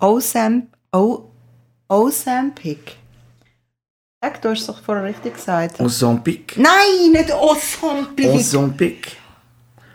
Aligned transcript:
Ozemp 0.00 0.76
o 0.92 1.30
Ozempic. 1.88 2.96
Sag, 4.20 4.42
du 4.42 4.50
hast 4.50 4.60
es 4.60 4.66
doch 4.66 4.82
vorher 4.82 5.04
richtig 5.04 5.34
gesagt. 5.34 5.80
Ozempic. 5.80 6.56
Nein, 6.56 7.12
nicht 7.12 7.32
Ozempic. 7.32 8.28
Ozempic. 8.28 9.16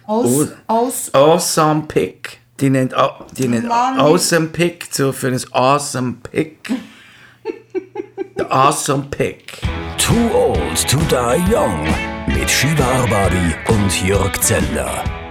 Aus, 0.05 0.50
aus, 0.68 1.13
Ozempic. 1.13 2.39
Die 2.60 2.70
nennt, 2.70 2.94
oh, 2.96 3.26
die 3.38 3.47
nennt. 3.47 3.70
Ozempic 4.00 4.94
zu 4.94 5.13
für 5.13 5.28
ein 5.28 5.42
Awesome 5.52 6.17
Pick. 6.24 6.72
Der 8.38 8.51
Awesome 8.51 9.04
Pick. 9.10 9.62
Too 9.97 10.29
Old 10.33 10.90
to 10.90 10.97
Die 11.10 11.54
Young 11.54 11.88
mit 12.28 12.49
Shiva 12.49 12.83
Arbari 12.83 13.56
und 13.70 14.08
Jörg 14.08 14.40
Zeller. 14.42 15.22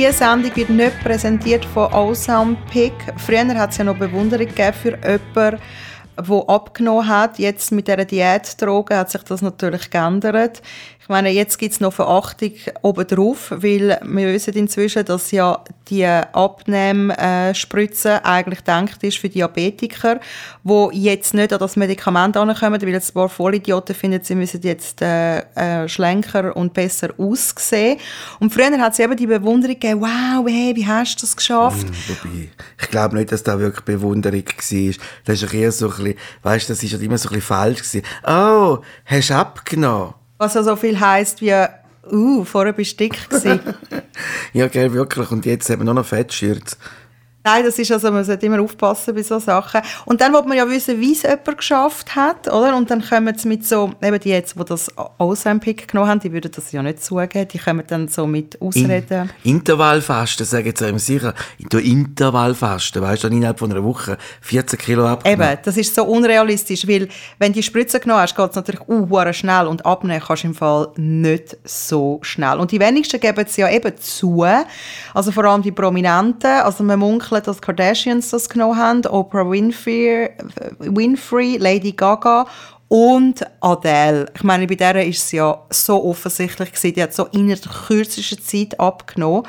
Diese 0.00 0.14
Sendung 0.14 0.56
wird 0.56 0.70
nicht 0.70 0.98
präsentiert 1.04 1.62
von 1.62 1.92
Ozempic. 1.92 2.94
Früher 3.18 3.54
hat 3.54 3.72
es 3.72 3.76
ja 3.76 3.84
noch 3.84 3.98
Bewunderung 3.98 4.46
gegeben 4.46 4.72
für 4.72 4.92
jemanden, 4.92 5.60
der 6.16 6.48
abgenommen 6.48 7.06
hat. 7.06 7.38
Jetzt 7.38 7.70
mit 7.70 7.86
dieser 7.86 8.06
Diätdroge 8.06 8.96
hat 8.96 9.10
sich 9.10 9.22
das 9.24 9.42
natürlich 9.42 9.90
geändert. 9.90 10.62
Meine, 11.10 11.28
jetzt 11.30 11.58
gibt 11.58 11.72
es 11.72 11.80
noch 11.80 11.92
Verachtung 11.92 12.52
obendrauf, 12.82 13.50
weil 13.50 13.98
wir 14.00 14.32
wissen 14.32 14.54
inzwischen, 14.54 15.04
dass 15.04 15.32
ja 15.32 15.64
die 15.88 16.06
Abnehmspritze 16.06 18.24
eigentlich 18.24 18.60
gedacht 18.60 19.02
ist 19.02 19.18
für 19.18 19.28
Diabetiker, 19.28 20.20
die 20.62 20.88
jetzt 20.92 21.34
nicht 21.34 21.52
an 21.52 21.58
das 21.58 21.74
Medikament 21.74 22.36
ankommen, 22.36 22.80
weil 22.80 22.90
jetzt 22.90 23.10
ein 23.10 23.14
paar 23.14 23.28
Vollidioten 23.28 23.96
finden, 23.96 24.22
sie 24.22 24.36
müssen 24.36 24.62
jetzt 24.62 25.02
äh, 25.02 25.40
äh, 25.56 25.88
schlanker 25.88 26.56
und 26.56 26.74
besser 26.74 27.08
aussehen. 27.18 27.98
Und 28.38 28.54
früher 28.54 28.78
hat 28.78 28.92
es 28.92 29.00
eben 29.00 29.16
die 29.16 29.26
Bewunderung 29.26 29.80
gegeben, 29.80 30.02
wow, 30.02 30.46
hey, 30.46 30.76
wie 30.76 30.86
hast 30.86 31.16
du 31.16 31.22
das 31.22 31.36
geschafft? 31.36 31.88
Wobei, 32.06 32.50
ich 32.80 32.88
glaube 32.88 33.16
nicht, 33.16 33.32
dass 33.32 33.42
das 33.42 33.58
wirklich 33.58 33.84
Bewunderung 33.84 34.44
war. 34.46 34.94
Das 35.24 35.42
ist 35.42 35.52
eher 35.52 35.72
so 35.72 35.90
ein 35.90 35.96
bisschen, 35.96 36.14
weißt 36.44 36.70
das 36.70 36.84
ist 36.84 36.92
ja 36.92 37.00
immer 37.00 37.18
so 37.18 37.30
ein 37.30 37.34
bisschen 37.34 37.48
falsch 37.48 37.78
gewesen. 37.78 38.02
Oh, 38.24 38.78
hast 39.06 39.30
du 39.30 39.34
abgenommen? 39.34 40.14
Was 40.40 40.54
ja 40.54 40.62
so 40.62 40.74
viel 40.74 40.98
heisst 40.98 41.42
wie, 41.42 41.54
uh, 42.10 42.44
vorher 42.44 42.72
bist 42.72 42.98
du 42.98 43.04
dick. 43.04 43.18
Ja, 44.54 44.68
gell, 44.68 44.92
wirklich. 44.94 45.30
Und 45.30 45.44
jetzt 45.44 45.68
haben 45.68 45.80
wir 45.80 45.84
nur 45.84 45.94
noch 45.94 46.06
Fettschürze. 46.06 46.76
Nein, 47.42 47.64
das 47.64 47.78
ist 47.78 47.90
also, 47.90 48.10
man 48.10 48.22
sollte 48.22 48.44
immer 48.44 48.60
aufpassen 48.60 49.14
bei 49.14 49.22
solchen 49.22 49.46
Sachen. 49.46 49.80
Und 50.04 50.20
dann 50.20 50.32
will 50.34 50.42
man 50.42 50.58
ja 50.58 50.68
wissen, 50.68 51.00
wie 51.00 51.12
es 51.12 51.22
jemand 51.22 51.56
geschafft 51.56 52.14
hat, 52.14 52.48
oder? 52.48 52.76
Und 52.76 52.90
dann 52.90 53.02
kommen 53.02 53.36
sie 53.38 53.48
mit 53.48 53.66
so, 53.66 53.92
eben 54.02 54.20
die 54.20 54.28
jetzt, 54.28 54.58
die 54.58 54.64
das 54.64 54.90
Ozempic 55.18 55.88
genommen 55.88 56.10
haben, 56.10 56.20
die 56.20 56.32
würden 56.32 56.50
das 56.54 56.70
ja 56.70 56.82
nicht 56.82 57.02
zugeben, 57.02 57.48
die 57.48 57.58
kommen 57.58 57.82
dann 57.86 58.08
so 58.08 58.26
mit 58.26 58.60
Ausreden. 58.60 59.30
Intervallfasten, 59.42 60.44
sagen 60.44 60.66
jetzt 60.66 60.82
einem 60.82 60.98
sicher. 60.98 61.32
Du 61.70 61.78
Intervallfasten, 61.78 63.00
weißt 63.00 63.24
du, 63.24 63.28
innerhalb 63.28 63.58
von 63.58 63.70
einer 63.70 63.82
Woche 63.84 64.18
14 64.42 64.78
Kilo 64.78 65.06
abgenommen. 65.06 65.48
Eben, 65.48 65.58
das 65.64 65.78
ist 65.78 65.94
so 65.94 66.04
unrealistisch, 66.04 66.86
weil 66.86 67.08
wenn 67.38 67.52
du 67.52 67.60
die 67.60 67.62
Spritze 67.62 68.00
genommen 68.00 68.20
hast, 68.20 68.36
geht 68.36 68.50
es 68.50 68.56
natürlich 68.56 68.86
uh, 68.86 69.32
schnell 69.32 69.66
und 69.66 69.86
abnehmen 69.86 70.22
kannst 70.26 70.42
du 70.42 70.48
im 70.48 70.54
Fall 70.54 70.88
nicht 70.96 71.56
so 71.64 72.18
schnell. 72.20 72.58
Und 72.58 72.70
die 72.70 72.80
wenigsten 72.80 73.18
geben 73.18 73.46
es 73.46 73.56
ja 73.56 73.70
eben 73.70 73.96
zu, 73.96 74.44
also 75.14 75.32
vor 75.32 75.44
allem 75.46 75.62
die 75.62 75.72
Prominenten, 75.72 76.50
also 76.50 76.84
man 76.84 76.98
munkelt, 76.98 77.29
dass 77.30 77.56
die 77.56 77.60
Kardashians 77.60 78.30
das 78.30 78.48
genommen 78.48 78.76
haben, 78.76 79.06
Oprah 79.06 79.48
Winfrey, 79.48 80.30
Winfrey 80.78 81.56
Lady 81.58 81.92
Gaga 81.92 82.46
und 82.88 83.46
Adele. 83.60 84.26
Ich 84.34 84.42
meine, 84.42 84.66
bei 84.66 84.74
der 84.74 85.06
ist 85.06 85.24
es 85.24 85.32
ja 85.32 85.64
so 85.70 86.04
offensichtlich 86.04 86.72
gewesen, 86.72 86.94
die 86.94 87.02
hat 87.02 87.14
so 87.14 87.26
in 87.26 87.46
der 87.46 87.58
kürzesten 87.58 88.42
Zeit 88.42 88.80
abgenommen. 88.80 89.44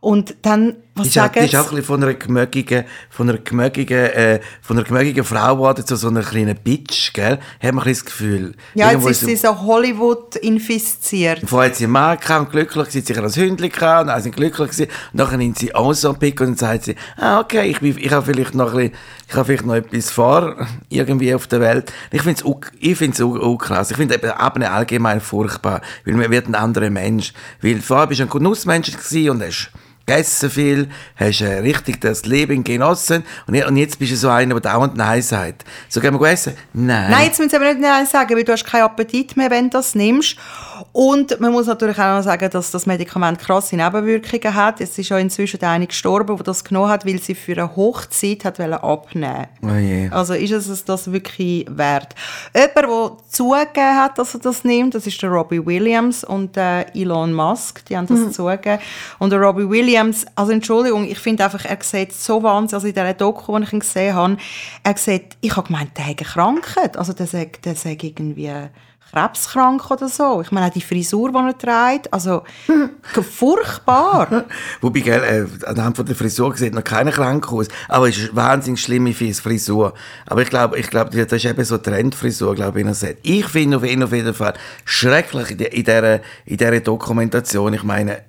Und 0.00 0.34
dann, 0.42 0.76
was 1.00 1.08
ist, 1.08 1.18
auch, 1.18 1.22
sagen 1.22 1.44
ist 1.44 1.54
auch 1.54 1.58
ein 1.58 1.64
sie? 1.64 1.70
bisschen 1.76 1.84
von 1.84 2.02
einer 2.02 2.14
gemögigen, 2.14 2.84
von 3.10 3.28
einer 3.28 3.38
gemögigen, 3.38 3.98
äh, 3.98 4.40
von 4.62 4.76
einer 4.76 4.86
gemögigen 4.86 5.24
Frau 5.24 5.56
geworden 5.56 5.84
zu 5.84 5.96
so 5.96 6.08
einer 6.08 6.22
kleinen 6.22 6.56
Bitch, 6.56 7.12
gell? 7.12 7.38
Hat 7.60 7.74
man 7.74 7.84
ein 7.84 7.90
das 7.90 8.04
Gefühl. 8.04 8.54
Ja, 8.74 8.92
jetzt 8.92 9.06
ist 9.06 9.20
sie 9.20 9.36
so 9.36 9.60
Hollywood 9.60 10.36
infiziert. 10.36 11.42
Vorher 11.46 11.70
hat 11.70 11.76
sie 11.76 11.84
einen 11.84 11.92
Mann 11.92 12.18
gehabt 12.18 12.46
und 12.46 12.50
glücklich 12.50 12.88
gewesen, 12.88 13.06
sicher 13.06 13.22
ein 13.22 13.32
Hündchen 13.34 13.70
gehabt, 13.70 14.02
und 14.02 14.06
dann 14.08 14.22
sind 14.22 14.34
sie 14.34 14.40
glücklich 14.40 14.70
gewesen. 14.70 14.90
Und 15.12 15.18
nachher 15.18 15.36
nimmt 15.36 15.58
sie 15.58 15.74
Ozempic 15.74 16.40
und 16.40 16.48
dann 16.48 16.56
sagt 16.56 16.84
sie, 16.84 16.96
ah, 17.16 17.40
okay, 17.40 17.70
ich, 17.70 17.80
bin, 17.80 17.96
ich 17.98 18.10
habe 18.12 18.26
vielleicht 18.26 18.54
noch 18.54 18.72
ein 18.72 18.90
bisschen, 18.90 18.94
ich 19.28 19.34
habe 19.34 19.44
vielleicht 19.44 19.66
noch 19.66 19.74
etwas 19.74 20.10
vor, 20.10 20.56
irgendwie 20.88 21.34
auf 21.34 21.46
der 21.46 21.60
Welt. 21.60 21.92
Ich 22.10 22.22
finde 22.22 22.40
es 22.40 22.44
auch, 22.44 22.60
ich 22.78 22.96
find's 22.96 23.20
auch, 23.20 23.36
auch 23.36 23.56
krass. 23.56 23.90
Ich 23.90 23.96
finde 23.96 24.14
eben 24.14 24.30
Abnehmen 24.30 24.72
allgemein 24.72 25.20
furchtbar, 25.20 25.80
weil 26.04 26.14
man 26.14 26.30
wird 26.30 26.48
ein 26.48 26.54
anderer 26.54 26.90
Mensch. 26.90 27.32
Weil 27.60 27.80
vorher 27.80 28.06
bist 28.06 28.20
du 28.20 28.24
ein 28.24 28.30
Genussmensch 28.30 28.90
gewesen 28.90 29.30
und 29.30 29.42
hast 29.42 29.70
gegessen 30.10 30.50
viel, 30.50 30.88
hast 31.16 31.40
äh, 31.40 31.60
richtig 31.60 32.00
das 32.00 32.26
Leben 32.26 32.64
genossen 32.64 33.24
und, 33.46 33.64
und 33.64 33.76
jetzt 33.76 33.98
bist 33.98 34.12
du 34.12 34.16
so 34.16 34.28
einer, 34.28 34.58
der 34.58 34.72
dauernd 34.72 34.96
Nein 34.96 35.22
sagt. 35.22 35.64
So, 35.88 36.00
gehen 36.00 36.18
wir 36.18 36.28
essen? 36.28 36.54
Nein. 36.72 37.10
Nein, 37.10 37.26
jetzt 37.26 37.38
müssen 37.38 37.60
wir 37.60 37.74
nicht 37.74 37.80
Nein 37.80 38.06
sagen, 38.06 38.36
weil 38.36 38.44
du 38.44 38.52
hast 38.52 38.64
keinen 38.64 38.82
Appetit 38.82 39.36
mehr, 39.36 39.50
wenn 39.50 39.64
du 39.64 39.78
das 39.78 39.94
nimmst. 39.94 40.36
Und 40.92 41.38
man 41.40 41.52
muss 41.52 41.66
natürlich 41.66 41.98
auch 41.98 42.16
noch 42.16 42.22
sagen, 42.22 42.48
dass 42.50 42.70
das 42.70 42.86
Medikament 42.86 43.38
krasse 43.38 43.76
Nebenwirkungen 43.76 44.54
hat. 44.54 44.80
Es 44.80 44.98
ist 44.98 45.08
ja 45.08 45.18
inzwischen 45.18 45.62
eine 45.62 45.86
gestorben, 45.86 46.36
die 46.36 46.42
das 46.42 46.64
genommen 46.64 46.88
hat, 46.88 47.06
weil 47.06 47.20
sie 47.20 47.34
für 47.34 47.52
eine 47.52 47.76
Hochzeit 47.76 48.44
hat 48.44 48.58
wollen 48.58 48.74
abnehmen 48.74 49.46
Oh 49.62 49.74
je. 49.74 50.08
Also 50.10 50.34
ist 50.34 50.50
es 50.50 50.84
das 50.84 51.12
wirklich 51.12 51.66
wert? 51.68 52.14
Jemand, 52.54 52.76
der 52.76 53.16
zugegeben 53.28 53.96
hat, 53.96 54.18
dass 54.18 54.34
er 54.34 54.40
das 54.40 54.64
nimmt, 54.64 54.94
das 54.94 55.06
ist 55.06 55.20
der 55.22 55.30
Robbie 55.30 55.64
Williams 55.64 56.24
und 56.24 56.56
der 56.56 56.94
Elon 56.96 57.32
Musk. 57.32 57.84
Die 57.86 57.96
haben 57.96 58.06
das 58.06 58.32
zugegeben. 58.32 58.80
Und 59.18 59.30
der 59.30 59.40
Robbie 59.40 59.68
Williams, 59.68 59.90
also 60.34 60.52
Entschuldigung, 60.52 61.04
ich 61.04 61.18
finde 61.18 61.44
einfach, 61.44 61.64
er 61.64 61.78
sieht 61.80 62.12
so 62.12 62.42
wahnsinnig, 62.42 62.74
also 62.74 62.86
in 62.86 62.94
dieser 62.94 63.14
Doku, 63.14 63.56
die 63.58 63.64
ich 63.64 63.72
ihn 63.72 63.80
gesehen 63.80 64.14
habe, 64.14 64.36
er 64.82 64.96
sieht, 64.96 65.36
ich 65.40 65.56
habe 65.56 65.66
gemeint, 65.66 65.96
der 65.96 66.06
hat 66.06 66.18
eine 66.18 66.26
Krankheit. 66.28 66.96
Also 66.96 67.12
der 67.12 67.26
sagt, 67.26 67.64
der 67.64 67.74
sagt 67.74 68.02
irgendwie 68.02 68.50
krebskrank 69.12 69.90
oder 69.90 70.08
so. 70.08 70.40
Ich 70.40 70.52
meine, 70.52 70.66
auch 70.66 70.72
die 70.72 70.80
Frisur, 70.80 71.32
die 71.32 71.36
er 71.36 71.58
trägt, 71.58 72.12
also 72.12 72.42
furchtbar. 73.22 74.44
Wobei, 74.80 75.00
gell, 75.00 75.48
äh, 75.62 75.66
anhand 75.66 75.96
von 75.96 76.06
der 76.06 76.14
Frisur 76.14 76.56
sieht 76.56 76.74
noch 76.74 76.84
keiner 76.84 77.10
krank 77.10 77.52
aus. 77.52 77.68
Aber 77.88 78.08
es 78.08 78.18
ist 78.18 78.30
eine 78.30 78.36
wahnsinnig 78.36 78.80
schlimme 78.80 79.12
Frisur. 79.12 79.94
Aber 80.26 80.42
ich 80.42 80.50
glaube, 80.50 80.78
ich 80.78 80.88
glaube, 80.88 81.10
das 81.10 81.32
ist 81.32 81.44
eben 81.44 81.64
so 81.64 81.78
Trendfrisur, 81.78 82.54
glaube 82.54 82.80
ich, 82.80 82.86
in 82.86 82.92
der. 82.92 83.16
Ich 83.22 83.46
finde 83.46 83.78
auf 83.78 83.84
jeden, 83.84 84.02
auf 84.02 84.12
jeden 84.12 84.34
Fall 84.34 84.54
schrecklich 84.84 85.50
in, 85.50 85.58
der, 85.58 85.70
dieser, 85.70 86.14
in 86.44 86.56
dieser 86.56 86.80
Dokumentation. 86.80 87.74
Ich 87.74 87.82
meine, 87.82 88.22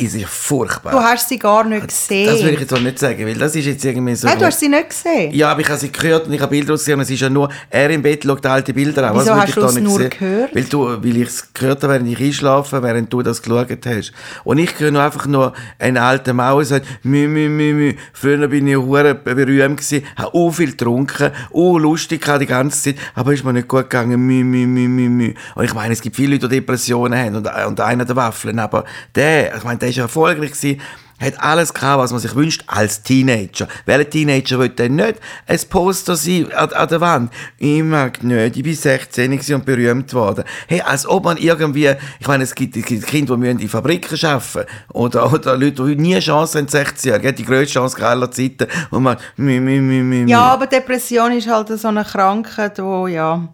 ist 0.00 0.16
ja 0.16 0.26
furchtbar. 0.26 0.92
Du 0.92 0.98
hast 0.98 1.28
sie 1.28 1.38
gar 1.38 1.64
nicht 1.64 1.88
gesehen. 1.88 2.26
das 2.26 2.42
will 2.42 2.54
ich 2.54 2.60
jetzt 2.60 2.72
auch 2.72 2.80
nicht 2.80 2.98
sagen, 2.98 3.26
weil 3.26 3.34
das 3.34 3.54
ist 3.54 3.66
jetzt 3.66 3.84
irgendwie 3.84 4.14
so... 4.14 4.26
Nein, 4.26 4.38
du 4.38 4.46
hast 4.46 4.60
sie 4.60 4.68
nicht 4.68 4.88
gesehen. 4.88 5.32
Ja, 5.32 5.50
aber 5.52 5.60
ich 5.60 5.68
habe 5.68 5.78
sie 5.78 5.92
gehört 5.92 6.26
und 6.26 6.32
ich 6.32 6.40
habe 6.40 6.50
Bilder 6.50 6.72
gesehen 6.72 6.94
und 6.94 7.00
es 7.00 7.10
ist 7.10 7.20
ja 7.20 7.30
nur, 7.30 7.48
er 7.68 7.90
im 7.90 8.02
Bett 8.02 8.24
schaut 8.24 8.44
alte 8.46 8.72
Bilder 8.72 9.10
an. 9.10 9.16
Wieso 9.16 9.30
Was 9.30 9.40
hast 9.40 9.56
du 9.56 9.64
es 9.64 9.80
nur 9.80 9.98
sehen? 9.98 10.10
gehört? 10.10 10.54
Weil, 10.54 10.64
du, 10.64 10.86
weil 11.02 11.16
ich 11.16 11.28
es 11.28 11.52
gehört 11.52 11.82
habe, 11.82 11.94
während 11.94 12.08
ich 12.08 12.20
einschlafe, 12.20 12.82
während 12.82 13.12
du 13.12 13.22
das 13.22 13.42
geschaut 13.42 13.68
hast. 13.86 14.12
Und 14.44 14.58
ich 14.58 14.78
höre 14.78 14.90
nur 14.90 15.02
einfach 15.02 15.26
nur 15.26 15.52
einen 15.78 15.96
alten 15.96 16.36
der 16.36 16.64
sagt, 16.64 16.86
mü, 17.02 17.28
mü, 17.28 17.48
mü, 17.48 17.72
mü. 17.72 17.94
Früher 18.12 18.48
bin 18.48 18.66
ich 18.66 18.76
hure 18.76 19.14
berühmt 19.14 19.78
gewesen, 19.78 20.04
habe 20.16 20.34
auch 20.34 20.50
viel 20.50 20.70
getrunken, 20.70 21.30
auch 21.52 21.78
lustig 21.78 22.24
die 22.40 22.46
ganze 22.46 22.82
Zeit, 22.82 22.96
aber 23.14 23.32
ist 23.32 23.44
mir 23.44 23.52
nicht 23.52 23.68
gut 23.68 23.90
gegangen, 23.90 24.20
mü, 24.26 24.44
mü, 24.44 24.66
mü, 24.66 24.88
mü, 24.88 25.08
mü. 25.08 25.34
Und 25.54 25.64
ich 25.64 25.74
meine, 25.74 25.92
es 25.92 26.00
gibt 26.00 26.16
viele 26.16 26.34
Leute, 26.34 26.48
die 26.48 26.56
Depressionen 26.56 27.18
haben 27.18 27.36
und, 27.36 27.48
und 27.66 27.80
einer 27.80 28.04
der 28.04 28.16
Waffeln, 28.16 28.58
aber 28.58 28.84
der, 29.14 29.56
ich 29.56 29.64
meine, 29.64 29.78
der 29.78 29.88
ist 29.90 29.98
erfolgreich 29.98 30.52
gewesen, 30.52 30.80
hat 31.20 31.40
alles 31.40 31.74
gehabt, 31.74 32.02
was 32.02 32.12
man 32.12 32.20
sich 32.20 32.34
wünscht 32.34 32.64
als 32.66 33.02
Teenager. 33.02 33.68
Welcher 33.84 34.08
Teenager 34.08 34.58
will 34.58 34.70
denn 34.70 34.96
nicht 34.96 35.16
ein 35.46 35.60
Poster 35.68 36.16
sein 36.16 36.50
an, 36.52 36.72
an 36.72 36.88
der 36.88 37.00
Wand? 37.00 37.32
Ich 37.58 37.82
mag 37.82 38.22
nicht, 38.22 38.56
ich 38.56 38.62
bin 38.62 38.74
16 38.74 39.30
gewesen 39.30 39.54
und 39.56 39.66
berühmt 39.66 40.12
worden. 40.14 40.44
Hey, 40.66 40.80
als 40.80 41.06
ob 41.06 41.24
man 41.24 41.36
irgendwie, 41.36 41.94
ich 42.18 42.26
meine, 42.26 42.44
es 42.44 42.54
gibt, 42.54 42.76
es 42.76 42.84
gibt 42.84 43.06
Kinder, 43.06 43.34
die 43.34 43.40
müssen 43.40 43.58
in 43.60 43.68
Fabriken 43.68 44.18
arbeiten 44.26 44.66
oder, 44.92 45.32
oder 45.32 45.56
Leute, 45.56 45.84
die 45.84 45.96
nie 45.96 46.18
Chance 46.18 46.58
haben, 46.58 46.68
16 46.68 47.12
Jahre, 47.12 47.32
die 47.32 47.44
grösste 47.44 47.74
Chance 47.74 48.06
aller 48.06 48.30
Zeiten 48.30 48.66
und 48.90 49.02
man, 49.02 49.18
mü, 49.36 49.60
mü, 49.60 49.80
mü, 49.80 50.02
mü, 50.02 50.24
mü. 50.24 50.30
Ja, 50.30 50.40
aber 50.40 50.66
Depression 50.66 51.32
ist 51.32 51.48
halt 51.48 51.68
so 51.68 51.88
eine 51.88 52.04
Krankheit, 52.04 52.78
wo, 52.78 53.06
ja, 53.06 53.46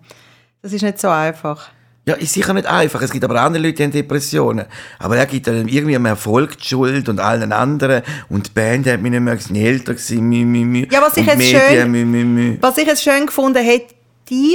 das 0.63 0.73
ist 0.73 0.83
nicht 0.83 1.01
so 1.01 1.09
einfach. 1.09 1.71
Ja, 2.09 2.15
ist 2.15 2.35
sicher 2.35 2.55
nicht 2.55 2.67
einfach. 2.67 3.03
Es 3.03 3.11
gibt 3.11 3.25
aber 3.25 3.41
andere 3.41 3.61
Leute, 3.65 3.75
die 3.75 3.83
haben 3.83 3.91
Depressionen. 3.91 4.67
Aber 5.01 5.17
er 5.17 5.27
gibt 5.27 5.49
dann 5.49 5.67
irgendwie 5.67 5.97
am 5.97 6.07
Erfolg 6.07 6.57
die 6.57 6.65
Schuld 6.69 7.09
und 7.09 7.19
allen 7.19 7.51
anderen. 7.53 8.03
Und 8.29 8.47
die 8.47 8.51
Band 8.53 8.87
hat 8.87 9.03
mich 9.03 9.11
nicht 9.11 9.21
mehr 9.23 9.35
gesehen, 9.35 9.57
älter 9.57 9.95
gewesen, 9.95 10.29
mü, 10.29 10.45
mü, 10.45 10.65
mü. 10.65 10.87
Ja, 10.89 11.03
was 11.03 11.17
ich 11.17 11.27
jetzt 11.27 11.37
Medien, 11.39 11.61
schön- 11.69 11.91
mü, 11.91 12.05
mü, 12.05 12.25
mü. 12.25 12.59
Was 12.61 12.79
ich 12.79 12.87
jetzt 12.87 13.03
schön 13.03 13.27
gefunden 13.27 13.61
hätte, 13.61 13.93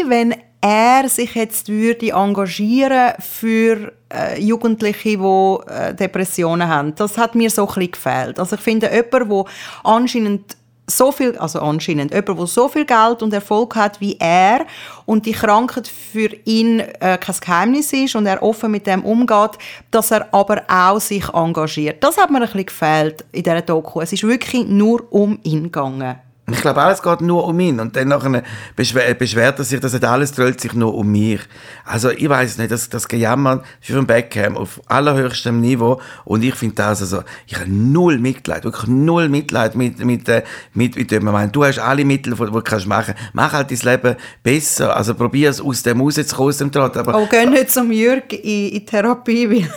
wenn 0.08 0.34
er 0.62 1.10
sich 1.10 1.36
jetzt 1.36 1.68
würde 1.68 2.12
engagieren 2.12 3.14
für 3.20 3.92
äh, 4.14 4.40
Jugendliche, 4.42 5.18
die 5.18 5.72
äh, 5.74 5.94
Depressionen 5.94 6.70
haben. 6.70 6.96
Das 6.96 7.18
hat 7.18 7.36
mir 7.36 7.50
so 7.50 7.64
ein 7.64 7.68
bisschen 7.68 7.92
gefehlt. 7.92 8.40
Also 8.40 8.56
ich 8.56 8.62
finde, 8.62 8.90
jemand, 8.94 9.30
der 9.30 9.46
anscheinend 9.84 10.56
so 10.98 11.12
viel, 11.12 11.38
also 11.38 11.60
anscheinend, 11.60 12.12
jemand, 12.12 12.40
der 12.40 12.48
so 12.48 12.68
viel 12.68 12.86
Geld 12.86 13.22
und 13.24 13.34
Erfolg 13.34 13.76
hat 13.76 14.00
wie 14.00 14.18
er 14.20 14.66
und 15.06 15.26
die 15.26 15.32
Krankheit 15.32 15.88
für 15.88 16.30
ihn 16.46 16.80
äh, 16.80 17.18
kein 17.18 17.36
Geheimnis 17.40 17.94
ist 17.94 18.16
und 18.16 18.26
er 18.26 18.42
offen 18.44 18.72
mit 18.72 18.88
dem 18.88 19.04
umgeht, 19.04 19.52
dass 19.90 20.12
er 20.12 20.34
aber 20.34 20.64
auch 20.68 21.00
sich 21.00 21.28
engagiert. 21.34 22.04
Das 22.04 22.18
hat 22.18 22.30
mir 22.30 22.38
ein 22.38 22.44
bisschen 22.44 22.66
gefehlt 22.66 23.26
in 23.32 23.44
dieser 23.44 23.62
Doku. 23.62 24.02
Es 24.02 24.14
ist 24.14 24.24
wirklich 24.24 24.66
nur 24.68 25.12
um 25.12 25.40
ihn 25.44 25.64
gegangen. 25.64 26.18
Ich 26.50 26.60
glaube, 26.60 26.82
alles 26.82 27.02
geht 27.02 27.22
nur 27.22 27.46
um 27.46 27.60
ihn. 27.60 27.80
Und 27.80 27.96
dann 27.96 28.10
nachher 28.10 28.44
beschwer, 28.76 29.14
beschwert 29.14 29.60
er 29.60 29.64
sich, 29.64 29.80
dass 29.80 29.94
nicht 29.94 30.04
alles 30.04 30.32
dreht 30.34 30.60
sich 30.60 30.74
nur 30.74 30.94
um 30.96 31.10
mich. 31.10 31.40
Also, 31.86 32.10
ich 32.10 32.28
weiß 32.28 32.58
nicht, 32.58 32.72
das, 32.72 32.90
das 32.90 33.08
Gejammer 33.08 33.64
für 33.80 33.98
einen 33.98 34.08
Beckham 34.08 34.58
auf 34.58 34.82
allerhöchstem 34.88 35.62
Niveau. 35.62 36.02
Und 36.26 36.44
ich 36.44 36.56
finde 36.56 36.76
das 36.76 37.02
also, 37.02 37.24
ich 37.48 37.56
habe 37.56 37.72
null 37.72 38.18
Mitleid, 38.18 38.64
wirklich 38.64 38.88
null 38.88 39.30
Mitleid 39.30 39.76
mit, 39.76 40.04
mit, 40.04 40.28
äh, 40.28 40.44
mit, 40.74 40.96
mit 40.96 41.12
dem. 41.12 41.28
Ich 41.28 41.32
meine, 41.34 41.52
du 41.52 41.64
hast 41.64 41.80
alle 41.80 42.04
Mittel, 42.04 42.34
die 42.34 42.46
du 42.46 42.62
kannst 42.62 42.88
machen. 42.88 43.14
Mach 43.34 43.54
halt 43.54 43.72
dein 43.72 43.80
Leben 43.80 44.16
besser. 44.44 44.96
Also, 44.96 45.14
probier 45.14 45.52
es 45.52 45.62
aus 45.62 45.84
dem 45.84 46.02
rauszukommen, 46.02 46.50
aus 46.50 46.58
dem 46.58 46.72
Draht. 46.72 46.98
Aber, 46.98 47.16
Oh, 47.16 47.28
geh 47.30 47.46
nicht 47.46 47.72
zum 47.72 47.92
Jürg 47.92 48.34
in, 48.34 48.70
in 48.70 48.86
Therapie, 48.86 49.50
weil 49.50 49.70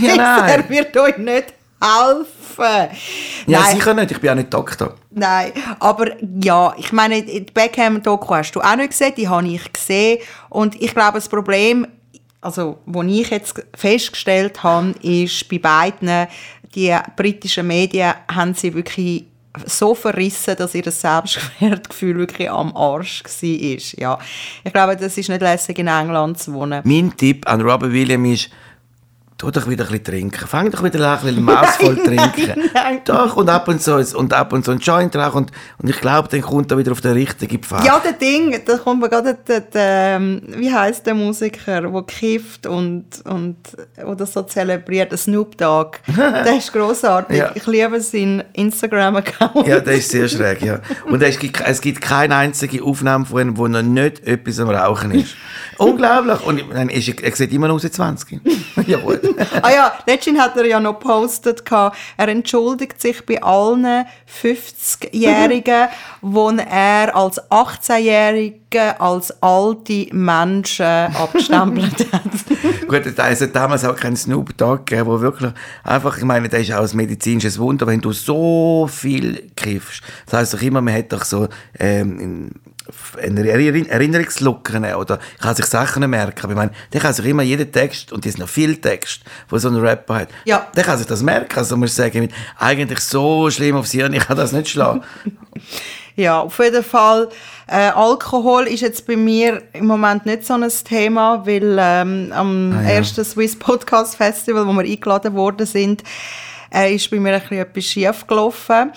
ja, 0.00 0.46
er 0.46 0.68
wird 0.68 0.96
euch 0.96 1.18
nicht 1.18 1.52
helfen. 1.80 2.39
Ja, 2.58 3.60
Nein. 3.60 3.76
sicher 3.76 3.94
nicht. 3.94 4.10
Ich 4.10 4.20
bin 4.20 4.30
auch 4.30 4.34
nicht 4.34 4.52
Doktor. 4.52 4.94
Nein, 5.10 5.52
aber 5.78 6.08
ja, 6.42 6.74
ich 6.76 6.92
meine, 6.92 7.22
die 7.22 7.40
Beckham-Doku 7.40 8.34
hast 8.34 8.52
du 8.52 8.60
auch 8.60 8.76
nicht 8.76 8.90
gesehen, 8.90 9.14
die 9.16 9.28
habe 9.28 9.48
ich 9.48 9.72
gesehen. 9.72 10.18
Und 10.48 10.80
ich 10.80 10.94
glaube, 10.94 11.14
das 11.14 11.28
Problem, 11.28 11.86
also, 12.40 12.78
was 12.86 13.06
ich 13.06 13.30
jetzt 13.30 13.54
festgestellt 13.76 14.62
habe, 14.62 14.94
ist 15.02 15.48
bei 15.48 15.58
beiden, 15.58 16.26
die 16.74 16.96
britischen 17.16 17.66
Medien 17.66 18.14
haben 18.30 18.54
sie 18.54 18.72
wirklich 18.72 19.26
so 19.66 19.94
verrissen, 19.94 20.56
dass 20.56 20.74
ihr 20.74 20.88
Selbstwertgefühl 20.90 22.16
wirklich 22.18 22.50
am 22.50 22.74
Arsch 22.76 23.22
war. 23.24 23.78
Ja. 23.98 24.18
Ich 24.64 24.72
glaube, 24.72 24.96
das 24.96 25.18
ist 25.18 25.28
nicht 25.28 25.40
lässig, 25.42 25.78
in 25.78 25.88
England 25.88 26.38
zu 26.38 26.52
wohnen. 26.52 26.82
Mein 26.84 27.16
Tipp 27.16 27.48
an 27.48 27.60
Robin 27.60 27.92
Williams 27.92 28.44
ist, 28.44 28.50
tu 29.40 29.50
doch 29.50 29.68
wieder 29.68 29.84
ein 29.84 29.90
bisschen 29.90 30.04
trinken. 30.04 30.46
Fang 30.46 30.70
doch 30.70 30.82
wieder 30.84 31.00
an, 31.08 31.18
ein 31.18 31.24
bisschen 31.24 31.44
maßvoll 31.44 31.96
trinken. 32.04 32.70
nein. 32.74 33.00
Doch, 33.06 33.36
und 33.36 33.48
ab 33.48 33.68
und 33.68 33.82
so, 33.82 33.94
und 33.94 34.34
ab 34.34 34.52
und 34.52 34.66
so 34.66 34.72
ein 34.72 34.78
Joint 34.78 35.16
rauchen. 35.16 35.38
Und, 35.44 35.52
und 35.78 35.88
ich 35.88 35.98
glaube, 35.98 36.28
dann 36.28 36.42
kommt 36.42 36.70
er 36.70 36.76
wieder 36.76 36.92
auf 36.92 37.00
den 37.00 37.12
richtigen 37.12 37.62
Pfad. 37.62 37.84
Ja, 37.84 37.98
der 38.00 38.12
Ding, 38.12 38.60
da 38.66 38.76
kommt 38.76 39.00
mir 39.00 39.08
gerade 39.08 39.38
der, 39.48 39.60
der, 39.60 40.16
ähm, 40.16 40.42
wie 40.56 40.70
heißt 40.70 41.06
der 41.06 41.14
Musiker, 41.14 41.80
der 41.80 42.02
kifft 42.02 42.66
und, 42.66 43.06
und 43.24 43.56
oder 44.04 44.26
so 44.26 44.42
zelebriert, 44.42 45.10
der 45.10 45.18
Snoop 45.18 45.56
Dogg. 45.56 45.98
Der 46.16 46.56
ist 46.56 46.72
großartig. 46.72 47.36
Ja. 47.36 47.50
Ich 47.54 47.66
liebe 47.66 48.00
seinen 48.00 48.42
Instagram-Account. 48.52 49.66
Ja, 49.66 49.80
der 49.80 49.94
ist 49.94 50.10
sehr 50.10 50.28
schräg, 50.28 50.62
ja. 50.62 50.80
Und 51.06 51.22
es 51.22 51.38
gibt, 51.38 51.60
es 51.60 51.80
gibt 51.80 52.00
keine 52.00 52.36
einzige 52.36 52.82
Aufnahme 52.82 53.24
von 53.24 53.40
ihm, 53.40 53.56
wo 53.56 53.68
noch 53.68 53.82
nicht 53.82 54.26
etwas 54.26 54.58
am 54.58 54.70
Rauchen 54.70 55.12
ist. 55.12 55.34
Unglaublich. 55.78 56.40
Und 56.46 56.58
ich 56.58 56.66
meine, 56.68 56.92
er 56.92 57.00
sieht 57.00 57.52
immer 57.52 57.68
noch 57.68 57.76
aus 57.76 57.84
wie 57.84 57.90
20. 57.90 58.40
ja, 58.86 58.98
gut. 58.98 59.29
Ah 59.62 59.70
ja, 59.70 59.92
letztens 60.06 60.38
hat 60.38 60.56
er 60.56 60.66
ja 60.66 60.80
noch 60.80 60.98
gepostet, 60.98 61.62
er 61.70 62.28
entschuldigt 62.28 63.00
sich 63.00 63.24
bei 63.24 63.42
allen 63.42 64.04
50-Jährigen, 64.42 65.88
wo 66.20 66.50
er 66.50 67.14
als 67.16 67.40
18-Jährige 67.50 69.00
als 69.00 69.42
alte 69.42 70.06
Menschen 70.12 70.86
abgestempelt 70.86 72.06
hat. 72.12 72.88
Gut, 72.88 73.06
es 73.06 73.40
hat 73.40 73.56
damals 73.56 73.84
auch 73.84 73.96
keinen 73.96 74.16
Snoop 74.16 74.56
Dogg 74.56 74.86
gegeben, 74.86 75.08
wo 75.08 75.20
wirklich 75.20 75.52
einfach, 75.82 76.18
ich 76.18 76.24
meine, 76.24 76.48
das 76.48 76.60
ist 76.60 76.72
auch 76.72 76.88
ein 76.88 76.96
medizinisches 76.96 77.58
Wunder, 77.58 77.86
wenn 77.86 78.00
du 78.00 78.12
so 78.12 78.88
viel 78.90 79.50
kiffst. 79.56 80.02
Das 80.26 80.40
heisst 80.40 80.54
doch 80.54 80.62
immer, 80.62 80.80
man 80.80 80.94
hat 80.94 81.12
doch 81.12 81.24
so 81.24 81.48
ähm, 81.78 82.50
Erinnerungslücken 83.16 84.94
oder 84.94 85.18
kann 85.40 85.54
sich 85.54 85.66
Sachen 85.66 86.08
merken. 86.08 86.40
Aber 86.42 86.52
ich 86.52 86.56
meine, 86.56 86.70
der 86.92 87.00
kann 87.00 87.12
sich 87.12 87.24
immer 87.26 87.42
jeden 87.42 87.70
Text, 87.72 88.12
und 88.12 88.24
das 88.24 88.32
ist 88.34 88.38
noch 88.38 88.48
viel 88.48 88.76
Text, 88.76 89.22
wo 89.48 89.58
so 89.58 89.68
ein 89.68 89.76
Rapper 89.76 90.14
hat, 90.20 90.28
Ja. 90.44 90.66
der 90.76 90.84
kann 90.84 90.98
sich 90.98 91.06
das 91.06 91.22
merken. 91.22 91.58
Also 91.58 91.76
muss 91.76 91.90
ich 91.90 91.96
sagen, 91.96 92.28
eigentlich 92.58 93.00
so 93.00 93.50
schlimm 93.50 93.76
aufs 93.76 93.92
Hirn, 93.92 94.12
ich 94.12 94.26
kann 94.26 94.36
das 94.36 94.52
nicht 94.52 94.68
schlagen. 94.68 95.02
Ja, 96.16 96.40
auf 96.40 96.58
jeden 96.58 96.84
Fall. 96.84 97.28
Äh, 97.66 97.76
Alkohol 97.94 98.66
ist 98.66 98.80
jetzt 98.80 99.06
bei 99.06 99.16
mir 99.16 99.62
im 99.72 99.86
Moment 99.86 100.26
nicht 100.26 100.44
so 100.44 100.52
ein 100.54 100.68
Thema, 100.84 101.46
weil 101.46 101.78
ähm, 101.80 102.30
am 102.34 102.72
Ah, 102.76 102.82
ja. 102.82 102.88
ersten 102.96 103.24
Swiss 103.24 103.56
Podcast 103.58 104.16
Festival, 104.16 104.66
wo 104.66 104.72
wir 104.72 104.82
eingeladen 104.84 105.32
worden 105.34 105.66
sind, 105.66 106.02
äh, 106.74 106.94
ist 106.94 107.10
bei 107.10 107.18
mir 107.18 107.32
ein 107.34 107.40
bisschen 107.40 107.58
etwas 107.58 107.84
schief 107.84 108.26
gelaufen. 108.26 108.90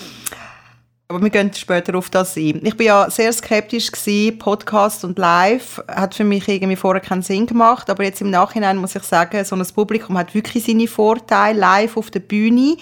Aber 1.14 1.22
wir 1.22 1.30
gehen 1.30 1.54
später 1.54 1.96
auf 1.96 2.10
das 2.10 2.36
ein. 2.38 2.66
Ich 2.66 2.76
bin 2.76 2.88
ja 2.88 3.08
sehr 3.08 3.32
skeptisch 3.32 3.92
gewesen. 3.92 4.40
Podcast 4.40 5.06
und 5.06 5.20
Live 5.20 5.80
hat 5.88 6.16
für 6.16 6.24
mich 6.24 6.48
irgendwie 6.48 6.76
vorher 6.76 7.04
keinen 7.04 7.22
Sinn 7.22 7.46
gemacht. 7.46 7.88
Aber 7.92 8.04
jetzt 8.04 8.20
im 8.22 8.32
Nachhinein 8.32 8.78
muss 8.78 8.96
ich 8.96 9.04
sagen, 9.04 9.46
so 9.46 9.56
ein 9.56 9.64
Publikum 9.76 10.18
hat 10.18 10.34
wirklich 10.34 10.64
seine 10.64 10.88
Vorteile. 10.88 11.60
Live 11.60 11.98
auf 11.98 12.10
der 12.10 12.22
Bühne 12.22 12.78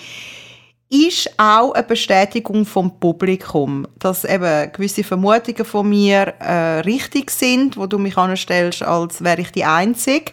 ist 0.88 1.30
auch 1.36 1.74
eine 1.74 1.84
Bestätigung 1.84 2.66
vom 2.66 2.98
Publikum, 3.02 3.86
dass 4.00 4.24
eben 4.24 4.72
gewisse 4.72 5.04
Vermutungen 5.04 5.66
von 5.66 5.90
mir 5.90 6.34
äh, 6.40 6.80
richtig 6.80 7.32
sind, 7.32 7.76
wo 7.76 7.86
du 7.86 8.00
mich 8.00 8.16
anstellst, 8.16 8.82
als 8.82 9.22
wäre 9.22 9.42
ich 9.42 9.52
die 9.52 9.66
Einzige. 9.66 10.32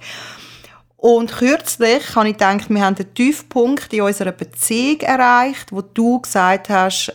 Und 0.97 1.33
kürzlich 1.33 2.15
habe 2.15 2.29
ich 2.29 2.35
gedacht, 2.35 2.71
wir 2.71 2.85
haben 2.85 2.95
den 2.95 3.13
Tiefpunkt 3.13 3.93
in 3.93 4.03
unserer 4.03 4.31
Beziehung 4.31 5.01
erreicht, 5.01 5.73
wo 5.73 5.83
du 5.83 6.21
gesagt 6.21 6.69
hast, 6.69 7.13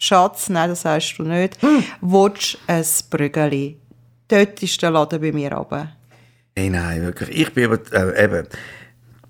Schatz, 0.00 0.48
nein, 0.48 0.70
das 0.70 0.82
sagst 0.82 1.18
du 1.18 1.24
nicht, 1.24 1.60
Hm. 1.60 1.82
willst 2.00 2.54
du 2.54 2.58
ein 2.72 2.84
Brügeli? 3.10 3.76
Dort 4.28 4.62
ist 4.62 4.80
der 4.80 4.90
Laden 4.90 5.20
bei 5.20 5.32
mir 5.32 5.52
runter. 5.52 5.92
Hey, 6.56 6.70
nein, 6.70 7.02
wirklich. 7.02 7.30
Ich 7.30 7.52
bin 7.52 7.64
aber, 7.72 7.78
äh, 7.92 8.24
eben, 8.24 8.46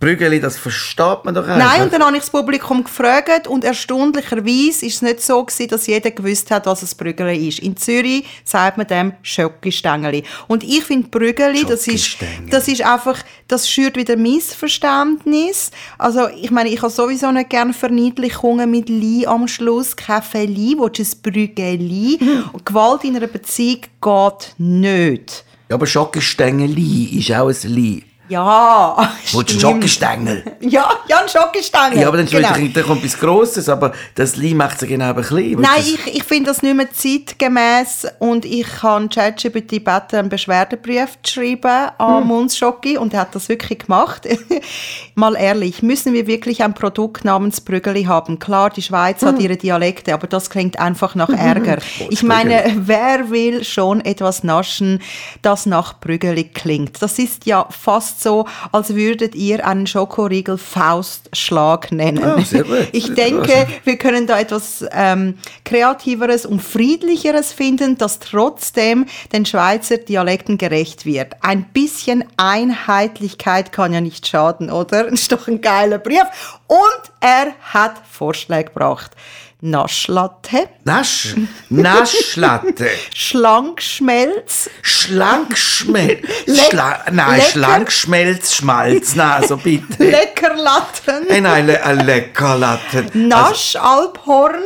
Brügeli, 0.00 0.38
das 0.38 0.56
versteht 0.56 1.24
man 1.24 1.34
doch 1.34 1.48
einfach. 1.48 1.58
Nein, 1.58 1.82
und 1.82 1.92
dann 1.92 2.04
habe 2.04 2.16
ich 2.16 2.22
das 2.22 2.30
Publikum 2.30 2.84
gefragt 2.84 3.48
und 3.48 3.64
erstaunlicherweise 3.64 4.86
ist 4.86 4.96
es 4.96 5.02
nicht 5.02 5.20
so 5.20 5.44
gewesen, 5.44 5.68
dass 5.68 5.88
jeder 5.88 6.12
gewusst 6.12 6.52
hat, 6.52 6.66
was 6.66 6.82
ein 6.82 6.96
Brügeli 6.96 7.48
ist. 7.48 7.58
In 7.58 7.76
Zürich 7.76 8.24
sagt 8.44 8.78
man 8.78 8.86
dem 8.86 9.14
Schöckistängeli. 9.22 10.22
Und 10.46 10.62
ich 10.62 10.84
finde 10.84 11.08
Brügeli, 11.08 11.64
das 11.64 11.88
ist, 11.88 12.18
das 12.48 12.68
ist 12.68 12.82
einfach, 12.82 13.18
das 13.48 13.68
schürt 13.68 13.96
wieder 13.96 14.16
Missverständnis. 14.16 15.72
Also, 15.98 16.28
ich 16.28 16.52
meine, 16.52 16.68
ich 16.68 16.80
habe 16.80 16.92
sowieso 16.92 17.32
nicht 17.32 17.50
gerne 17.50 17.72
Verniedlichungen 17.72 18.70
mit 18.70 18.88
Li 18.88 19.26
am 19.26 19.48
Schluss. 19.48 19.96
Kein 19.96 20.22
Feli, 20.22 20.76
willst 20.78 20.98
du 20.98 21.02
ein 21.02 21.32
Brügeli? 21.32 22.20
Und 22.52 22.64
Gewalt 22.64 23.02
in 23.02 23.16
einer 23.16 23.26
Beziehung 23.26 23.80
geht 24.00 24.54
nicht. 24.58 25.44
Ja, 25.68 25.74
aber 25.74 25.86
Schockenstängeli 25.86 27.18
ist 27.18 27.32
auch 27.32 27.48
ein 27.48 27.56
Li. 27.64 28.04
Ja, 28.28 28.96
Willst 29.32 29.34
du 29.34 29.38
einen. 29.38 29.60
Schockenstängel? 29.60 30.44
Ja, 30.60 30.90
ja, 31.08 31.20
ein 31.22 31.28
Schockistängel. 31.28 32.00
Ja, 32.00 32.08
aber 32.08 32.18
dann, 32.18 32.26
Genau. 32.26 32.48
dann 32.48 32.84
kommt 32.84 32.98
etwas 33.04 33.18
Grosses, 33.18 33.68
aber 33.68 33.92
das 34.14 34.36
Li 34.36 34.54
macht 34.54 34.80
sich 34.80 34.88
genau 34.90 35.14
ein 35.14 35.22
klein. 35.22 35.56
Nein, 35.58 35.80
ich, 35.82 36.16
ich 36.16 36.24
finde 36.24 36.50
das 36.50 36.62
nicht 36.62 36.74
mehr 36.76 36.88
zeitgemäß 36.92 38.06
und 38.18 38.44
ich 38.44 38.82
habe 38.82 39.08
ChatGPT 39.08 39.70
gebeten, 39.70 40.16
einen 40.16 40.28
Beschwerdebrief 40.28 41.18
zu 41.22 41.34
schreiben 41.34 41.90
an 41.98 42.18
Hm. 42.22 42.26
Munzschocki 42.28 42.98
und 42.98 43.14
er 43.14 43.20
hat 43.20 43.34
das 43.34 43.48
wirklich 43.48 43.80
gemacht. 43.80 44.26
Mal 45.14 45.34
ehrlich, 45.36 45.82
müssen 45.82 46.12
wir 46.12 46.26
wirklich 46.26 46.62
ein 46.62 46.74
Produkt 46.74 47.24
namens 47.24 47.60
Brügeli 47.60 48.04
haben? 48.04 48.38
Klar, 48.38 48.70
die 48.70 48.82
Schweiz 48.82 49.22
Hm. 49.22 49.28
hat 49.28 49.40
ihre 49.40 49.56
Dialekte, 49.56 50.12
aber 50.14 50.26
das 50.26 50.50
klingt 50.50 50.78
einfach 50.78 51.14
nach 51.14 51.28
Ärger. 51.30 51.78
ich 52.10 52.22
meine, 52.22 52.62
wer 52.76 53.30
will 53.30 53.64
schon 53.64 54.00
etwas 54.04 54.44
naschen, 54.44 55.00
das 55.42 55.66
nach 55.66 55.98
Brügeli 56.00 56.44
klingt? 56.44 57.00
Das 57.02 57.18
ist 57.18 57.46
ja 57.46 57.66
fast 57.70 58.17
so, 58.20 58.46
als 58.72 58.94
würdet 58.94 59.34
ihr 59.34 59.66
einen 59.66 59.86
Schokoriegel 59.86 60.58
Faustschlag 60.58 61.92
nennen. 61.92 62.22
Ah, 62.22 62.40
sehr 62.42 62.64
gut. 62.64 62.88
Ich 62.92 63.14
denke, 63.14 63.66
gut. 63.66 63.80
wir 63.84 63.96
können 63.96 64.26
da 64.26 64.38
etwas 64.38 64.84
ähm, 64.92 65.38
Kreativeres 65.64 66.46
und 66.46 66.60
Friedlicheres 66.60 67.52
finden, 67.52 67.98
das 67.98 68.18
trotzdem 68.18 69.06
den 69.32 69.46
Schweizer 69.46 69.98
Dialekten 69.98 70.58
gerecht 70.58 71.04
wird. 71.04 71.34
Ein 71.42 71.64
bisschen 71.64 72.24
Einheitlichkeit 72.36 73.72
kann 73.72 73.92
ja 73.92 74.00
nicht 74.00 74.26
schaden, 74.26 74.70
oder? 74.70 75.06
Ist 75.12 75.32
doch 75.32 75.48
ein 75.48 75.60
geiler 75.60 75.98
Brief. 75.98 76.24
Und 76.66 77.12
er 77.20 77.52
hat 77.60 77.94
Vorschläge 78.10 78.70
gebracht. 78.70 79.12
Naschlatte, 79.60 80.68
Nasch, 80.84 81.34
Naschlatte, 81.68 82.88
Schlankschmelz, 83.14 84.70
Schlankschmelz, 84.82 86.26
Schla 86.46 87.04
nein, 87.10 87.38
lecker. 87.38 87.50
Schlankschmelz, 87.50 88.54
Schmalz, 88.54 89.16
nein, 89.16 89.42
also 89.42 89.56
bitte. 89.56 90.04
Leckerlatten, 90.10 91.26
Hey, 91.28 91.40
nein, 91.40 91.66
le 91.66 91.82
ein 91.84 92.06
Leckerlatte. 92.06 92.98
Also, 93.06 93.18
Naschalphorn 93.18 94.62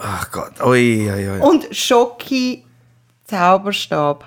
ach 0.00 0.30
Gott, 0.30 0.60
ui, 0.64 1.10
ui, 1.10 1.28
ui. 1.30 1.40
und 1.40 1.66
Schoki 1.74 2.64
Zauberstab. 3.24 4.24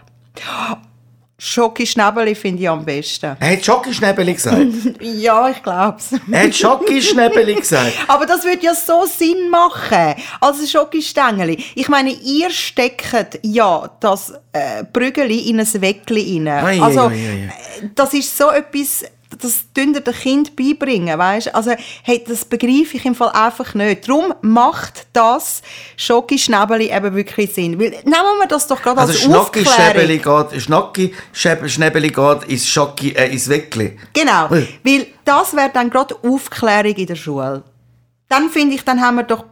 Schoki 1.44 1.88
Schnäbeli 1.88 2.36
finde 2.36 2.62
ich 2.62 2.70
am 2.70 2.86
besten. 2.86 3.36
Er 3.40 3.54
hat 3.54 3.66
Schokischnäbeli 3.66 4.34
gesagt. 4.36 4.62
Ja, 5.02 5.50
ich 5.50 5.64
glaub's. 5.64 6.12
Er 6.32 6.44
hat 6.44 6.56
Schokischnäbeli 6.56 7.56
gesagt. 7.56 7.94
Aber 8.08 8.28
das 8.28 8.44
würde 8.44 8.64
ja 8.64 8.76
so 8.76 9.06
Sinn 9.08 9.50
machen. 9.50 10.22
Also 10.40 10.68
Schokistängeli. 10.68 11.58
Ich 11.74 11.90
meine, 11.90 12.12
ihr 12.12 12.52
steckt 12.52 13.40
ja 13.42 13.90
das 14.00 14.32
äh, 14.54 14.84
Brügeli 14.94 15.50
in 15.50 15.60
ein 15.60 15.82
Weckli 15.82 16.48
rein. 16.48 16.48
Ei, 16.48 16.80
also, 16.80 17.10
ei, 17.10 17.14
ei, 17.14 17.50
ei. 17.50 17.86
äh, 17.86 17.90
das 17.96 18.14
ist 18.14 18.38
so 18.38 18.52
etwas, 18.52 19.04
das 19.44 19.66
dir 19.74 19.92
den 19.92 20.14
Kind 20.14 20.56
beibringen, 20.56 21.18
weißt? 21.18 21.54
Also, 21.54 21.72
hey, 22.04 22.24
das 22.28 22.46
begreife 22.46 22.98
ich 22.98 23.06
im 23.06 23.16
Fall 23.16 23.30
einfach 23.30 23.74
nicht. 23.74 24.08
Darum 24.08 24.34
macht 24.42 25.08
das 25.14 25.62
Schoki-Schnäbeli 25.98 26.92
eben 26.92 27.16
wirklich 27.16 27.54
Sinn. 27.54 27.80
Weil, 27.80 27.90
nehmen 27.90 28.40
wir 28.40 28.48
das 28.48 28.68
doch 28.68 28.82
gerade 28.82 29.02
Also 29.02 29.14
als 29.14 29.22
Schnocki 29.22 29.66
Schnäbeli 29.66 30.18
geht, 30.20 30.62
Schnocki 30.62 31.14
Schnäbeli 31.34 32.10
geht 32.10 32.44
ins 32.48 32.68
Schocki, 32.68 33.12
äh, 33.12 33.32
ins 33.32 33.50
Weckli. 33.50 33.98
Genau, 34.14 34.50
Ui. 34.50 34.68
weil 34.84 35.08
das 35.26 35.56
wäre 35.56 35.72
dann 35.74 35.90
gerade 35.90 36.16
Aufklärung 36.24 36.96
in 36.96 37.08
der 37.08 37.16
Schule. 37.16 37.64
Dann 38.30 38.50
finde 38.50 38.76
ich, 38.76 38.84
dann 38.84 39.02
haben 39.02 39.18
wir 39.18 39.24
doch 39.24 39.44
ein 39.44 39.50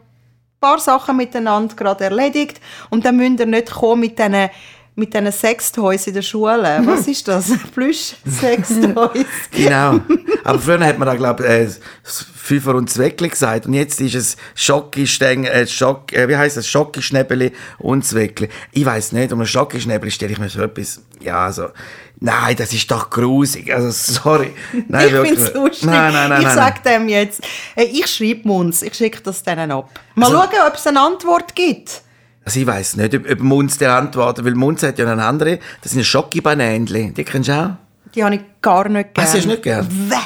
paar 0.60 0.78
Sachen 0.78 1.16
miteinander 1.16 1.74
gerade 1.74 2.04
erledigt 2.04 2.60
und 2.90 3.04
dann 3.04 3.16
müsst 3.16 3.40
ihr 3.40 3.46
nicht 3.46 3.70
kommen 3.70 4.00
mit 4.00 4.18
diesen 4.18 4.50
mit 5.00 5.12
diesen 5.12 5.32
Sextoys 5.32 6.06
in 6.06 6.14
der 6.14 6.22
Schule. 6.22 6.80
Was 6.84 7.08
ist 7.08 7.26
das? 7.26 7.50
Plüsch-Sextoys. 7.74 9.26
Genau. 9.50 10.00
Aber 10.44 10.58
früher 10.58 10.80
hat 10.86 10.98
man 10.98 11.06
da, 11.06 11.14
glaube 11.16 11.42
ich, 11.44 11.50
äh, 11.50 11.68
Fünfer 12.36 12.74
und 12.74 12.88
Zweckli 12.90 13.28
gesagt. 13.28 13.66
Und 13.66 13.74
jetzt 13.74 14.00
ist 14.00 14.14
es 14.14 14.36
Schocki, 14.54 15.06
Steng, 15.06 15.44
äh, 15.44 15.66
Schock, 15.66 16.12
äh, 16.12 16.28
wie 16.28 16.36
heisst 16.36 16.56
das? 16.56 16.66
Schocki, 16.68 17.02
Schnäbeli 17.02 17.52
und 17.78 18.04
Zweckli. 18.04 18.48
Ich 18.72 18.84
weiß 18.84 19.12
nicht, 19.12 19.32
um 19.32 19.40
ein 19.40 19.46
Schocki, 19.46 19.80
Schnäbeli 19.80 20.10
stelle 20.10 20.32
ich 20.32 20.38
mir 20.38 20.48
so 20.48 20.62
etwas, 20.62 21.00
ja, 21.20 21.44
also, 21.46 21.68
nein, 22.20 22.56
das 22.56 22.72
ist 22.72 22.90
doch 22.90 23.10
grusig. 23.10 23.72
Also, 23.72 23.90
sorry. 23.90 24.52
Nein, 24.88 25.08
ich 25.08 25.14
finde 25.14 25.42
es 25.42 25.54
lustig. 25.54 25.84
Nein, 25.84 26.12
nein, 26.12 26.28
nein. 26.30 26.40
ich 26.40 26.46
nein, 26.46 26.56
sag 26.56 26.82
dem 26.84 27.08
jetzt, 27.08 27.40
äh, 27.76 27.84
ich 27.84 28.06
schreibe 28.06 28.46
Munz, 28.48 28.82
ich 28.82 28.94
schicke 28.94 29.20
das 29.22 29.42
denen 29.42 29.70
ab. 29.70 29.90
Mal 30.14 30.26
Also- 30.26 30.38
schauen, 30.38 30.68
ob 30.68 30.74
es 30.74 30.86
eine 30.86 31.00
Antwort 31.00 31.54
gibt. 31.54 32.02
Also 32.44 32.60
ich 32.60 32.66
weiß 32.66 32.96
nicht, 32.96 33.14
ob, 33.14 33.30
ob 33.30 33.40
Munz 33.40 33.78
der 33.78 33.94
antwortet, 33.94 34.44
weil 34.44 34.54
Munz 34.54 34.82
hat 34.82 34.98
ja 34.98 35.10
eine 35.10 35.24
andere, 35.24 35.58
das 35.82 35.92
sind 35.92 36.04
Schocki-Banänchen. 36.04 37.14
Die 37.14 37.24
kennst 37.24 37.48
du 37.48 37.52
auch? 37.52 37.70
Die 38.14 38.24
habe 38.24 38.34
ich 38.36 38.40
gar 38.62 38.88
nicht 38.88 39.10
Ah, 39.10 39.22
gerne. 39.22 39.30
sie 39.30 39.36
hast 39.38 39.44
du 39.44 39.48
nicht 39.50 39.62
gern? 39.62 39.86
Wäh. 40.10 40.16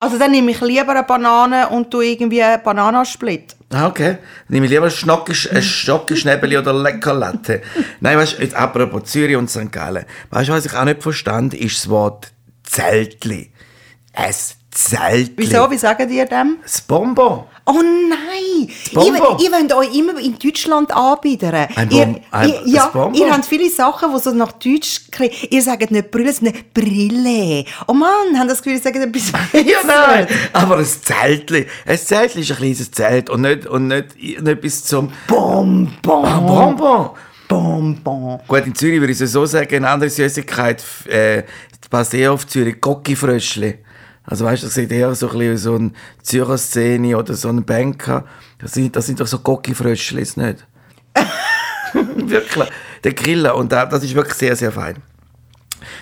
Also 0.00 0.18
dann 0.18 0.32
nehme 0.32 0.50
ich 0.50 0.60
lieber 0.60 0.90
eine 0.90 1.04
Banane 1.04 1.68
und 1.68 1.90
tu 1.90 2.00
irgendwie 2.00 2.42
einen 2.42 2.62
Bananasplit. 2.62 3.54
Ah, 3.72 3.86
okay. 3.86 4.12
Dann 4.14 4.18
nehme 4.48 4.66
ich 4.66 4.72
lieber 4.72 4.90
Schnocki, 4.90 5.32
äh, 5.48 5.62
Schocki, 5.62 6.16
Schnäbeli 6.16 6.58
oder 6.58 6.72
Leckerlatte. 6.74 7.62
Nein, 8.00 8.18
weißt 8.18 8.38
du, 8.40 8.56
apropos 8.58 9.04
Zürich 9.04 9.36
und 9.36 9.48
St. 9.48 9.70
Gallen. 9.70 10.04
Weißt 10.30 10.48
du, 10.48 10.52
was 10.54 10.66
ich 10.66 10.74
auch 10.74 10.84
nicht 10.84 11.02
verstand, 11.02 11.54
ist 11.54 11.76
das 11.76 11.88
Wort 11.88 12.32
Zeltli. 12.64 13.52
Ein 14.12 14.34
Zeltli. 14.72 15.34
Wieso? 15.36 15.70
Wie 15.70 15.78
sagen 15.78 16.08
die 16.08 16.24
dem? 16.24 16.56
Das 16.62 16.80
Bonbon. 16.80 17.44
Oh 17.64 17.74
nein! 17.80 18.68
Bonbon. 18.92 19.38
Ihr, 19.38 19.44
ihr 19.46 19.52
wollt 19.52 19.72
euch 19.72 19.96
immer 19.96 20.18
in 20.18 20.36
Deutschland 20.38 20.90
anbieten. 20.90 21.54
Ein 21.54 21.90
ihr, 21.90 22.02
ein- 22.02 22.48
ihr, 22.48 22.60
ein 22.60 22.66
ja, 22.66 22.86
Bonbon. 22.88 23.14
ihr 23.14 23.32
habt 23.32 23.44
viele 23.44 23.70
Sachen, 23.70 24.12
die 24.12 24.20
so 24.20 24.32
nach 24.32 24.52
Deutsch 24.52 25.02
klingen. 25.12 25.32
Ihr 25.50 25.62
sagt 25.62 25.90
nicht 25.92 26.10
Brille, 26.10 26.32
sondern 26.32 26.54
Brille. 26.74 27.64
Oh 27.86 27.92
Mann, 27.92 28.36
haben 28.38 28.48
das 28.48 28.58
Gefühl, 28.62 28.78
ihr 28.78 28.82
sagt 28.82 28.96
etwas 28.96 29.32
Ja, 29.64 29.78
nein. 29.86 30.26
Aber 30.52 30.78
ein 30.78 30.84
Zeltli. 30.84 31.66
Ein 31.86 31.98
Zeltli 31.98 32.40
ist 32.42 32.50
ein 32.50 32.56
kleines 32.56 32.90
Zelt 32.90 33.30
und 33.30 33.42
nicht, 33.42 33.66
und 33.66 33.86
nicht, 33.88 34.16
nicht 34.20 34.60
bis 34.60 34.84
zum 34.84 35.12
Bonbon. 35.28 36.24
ah, 36.24 36.38
Bonbon. 36.40 37.10
Bonbon. 37.48 38.40
Gut, 38.48 38.66
in 38.66 38.74
Zürich 38.74 38.98
würde 38.98 39.12
ich 39.12 39.20
es 39.20 39.30
so 39.32 39.46
sagen, 39.46 39.76
eine 39.76 39.88
andere 39.90 40.10
Süßigkeit, 40.10 40.82
äh, 41.06 41.42
eher 42.12 42.32
auf 42.32 42.46
Zürich, 42.46 42.80
Gocki-Fröschli. 42.80 43.78
Also 44.24 44.44
weißt 44.44 44.62
du, 44.62 44.66
das 44.66 44.74
sieht 44.74 44.92
eher 44.92 45.14
so 45.14 45.28
ein 45.30 45.38
bisschen 45.38 45.56
so 45.58 45.74
eine 45.74 45.90
Zürcher 46.22 46.58
Szene 46.58 47.16
oder 47.18 47.34
so 47.34 47.48
ein 47.48 47.64
Banker. 47.64 48.24
Das 48.60 48.72
sind, 48.72 48.94
das 48.94 49.06
sind 49.06 49.18
doch 49.20 49.26
so 49.26 49.38
Gocki-Fröschlis, 49.40 50.36
nicht? 50.36 50.64
wirklich. 52.16 52.68
Der 53.04 53.14
Griller. 53.14 53.56
Und 53.56 53.72
da- 53.72 53.86
das 53.86 54.04
ist 54.04 54.14
wirklich 54.14 54.34
sehr, 54.34 54.54
sehr 54.56 54.72
fein. 54.72 54.96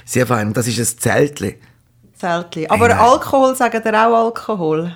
Sehr 0.05 0.27
fein. 0.27 0.49
Und 0.49 0.57
das 0.57 0.67
ist 0.69 0.79
ein 0.79 0.99
Zeltli. 0.99 1.59
Zeltli. 2.15 2.67
Aber 2.69 2.89
Nein. 2.89 2.99
Alkohol, 2.99 3.57
sagen 3.57 3.81
ihr 3.85 3.95
auch 4.07 4.25
Alkohol? 4.27 4.95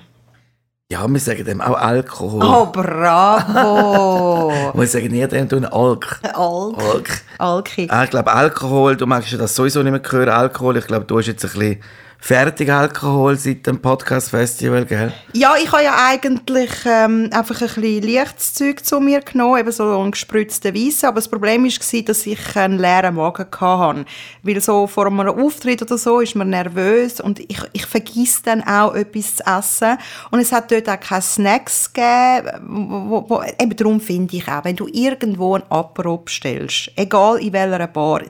Ja, 0.93 1.09
wir 1.09 1.19
sagen 1.19 1.45
dem 1.47 1.63
auch 1.63 1.79
Alkohol. 1.79 2.43
Oh, 2.45 2.67
bravo. 2.67 4.53
Wir 4.79 4.87
sagen 4.87 5.09
nie 5.09 5.27
dem 5.27 5.49
tun 5.49 5.65
Alk. 5.65 6.21
Alk. 6.35 6.77
Alk. 6.79 7.23
Alki. 7.39 7.89
Ah, 7.91 8.05
ich 8.05 8.11
glaube, 8.11 8.31
Alkohol, 8.31 8.95
du 8.95 9.07
magst 9.07 9.33
ja 9.33 9.39
das 9.39 9.55
sowieso 9.55 9.83
nicht 9.83 9.93
mehr 9.93 10.03
hören, 10.13 10.29
Alkohol. 10.29 10.77
Ich 10.77 10.87
glaube, 10.87 11.07
du 11.07 11.19
hast 11.19 11.27
jetzt 11.27 11.43
ein 11.47 11.51
bisschen 11.53 11.81
fertig 12.25 12.73
Alkohol 12.73 13.37
seit 13.37 13.67
dem 13.67 13.83
Podcast-Festival, 13.83 14.87
gell? 14.87 15.13
Ja, 15.35 15.57
ich 15.63 15.71
habe 15.71 15.85
ja 15.85 16.07
eigentlich 16.09 16.71
ähm, 16.87 17.29
einfach 17.31 17.61
ein 17.61 17.69
bisschen 17.69 18.03
leichtes 18.03 18.55
Zeug 18.55 18.83
zu 18.83 18.99
mir 18.99 19.21
genommen, 19.21 19.61
eben 19.61 19.71
so 19.71 20.01
einen 20.01 20.13
gespritzten 20.13 20.75
Weissen. 20.75 21.05
Aber 21.05 21.17
das 21.17 21.29
Problem 21.29 21.65
war, 21.65 22.03
dass 22.03 22.27
ich 22.27 22.57
einen 22.57 22.79
leeren 22.79 23.17
Magen 23.17 23.47
hatte. 23.61 24.07
Weil 24.43 24.61
so 24.63 24.87
vor 24.87 25.07
einem 25.07 25.21
Auftritt 25.21 25.83
oder 25.83 25.99
so 25.99 26.21
ist 26.21 26.35
man 26.35 26.49
nervös 26.49 27.21
und 27.21 27.41
ich, 27.41 27.61
ich 27.75 27.85
vergesse 27.85 28.41
dann 28.45 28.63
auch 28.63 28.95
etwas 28.95 29.37
zu 29.37 29.45
essen. 29.45 29.99
Und 30.31 30.41
es 30.41 30.51
hat 30.51 30.73
dort 30.73 30.89
auch 30.89 31.01
keine 31.01 31.21
Snacks 31.21 31.93
gegeben. 31.93 33.11
Wo, 33.11 33.29
wo, 33.29 33.43
eben 33.43 33.77
darum 33.77 34.01
finde 34.01 34.35
ich 34.39 34.49
auch, 34.49 34.65
wenn 34.65 34.77
du 34.77 34.89
irgendwo 34.91 35.57
ein 35.57 35.63
Apero 35.69 36.17
bestellst, 36.17 36.91
egal 36.97 37.37
in 37.43 37.53
welcher 37.53 37.87
Bar, 37.87 38.23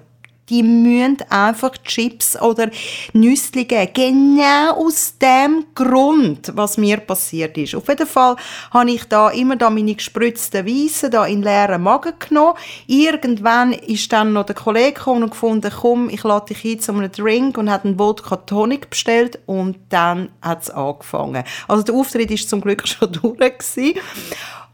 die 0.50 0.62
müssen 0.62 1.18
einfach 1.30 1.76
Chips 1.84 2.40
oder 2.40 2.70
Nüsse 3.12 3.64
geben. 3.64 3.90
Genau 3.94 4.86
aus 4.86 5.14
dem 5.18 5.66
Grund, 5.74 6.52
was 6.54 6.76
mir 6.76 6.98
passiert 6.98 7.56
ist. 7.56 7.74
Auf 7.74 7.88
jeden 7.88 8.06
Fall 8.06 8.36
habe 8.70 8.90
ich 8.90 9.04
da 9.04 9.30
immer 9.30 9.56
da 9.56 9.70
meine 9.70 9.94
gespritzten 9.94 10.66
Weisse 10.66 11.08
da 11.08 11.24
in 11.24 11.42
leeren 11.42 11.82
Magen 11.82 12.12
genommen. 12.18 12.58
Irgendwann 12.86 13.72
ist 13.72 14.12
dann 14.12 14.32
noch 14.32 14.44
der 14.46 14.54
Kollege 14.54 14.92
gekommen 14.92 15.24
und 15.24 15.30
gefunden, 15.30 15.72
komm, 15.80 16.10
ich 16.10 16.22
lade 16.22 16.54
dich 16.54 16.64
ein 16.64 16.80
zu 16.80 16.92
einem 16.92 17.10
Drink 17.10 17.56
und 17.56 17.70
hat 17.70 17.84
einen 17.84 17.98
Wodka 17.98 18.36
Tonic 18.36 18.90
bestellt 18.90 19.38
und 19.46 19.78
dann 19.88 20.28
hat 20.42 20.62
es 20.62 20.70
angefangen. 20.70 21.44
Also 21.68 21.82
der 21.82 21.94
Auftritt 21.94 22.30
ist 22.30 22.48
zum 22.50 22.60
Glück 22.60 22.86
schon 22.88 23.12
durch 23.12 23.38
gewesen. 23.38 23.98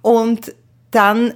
und 0.02 0.52
dann 0.90 1.34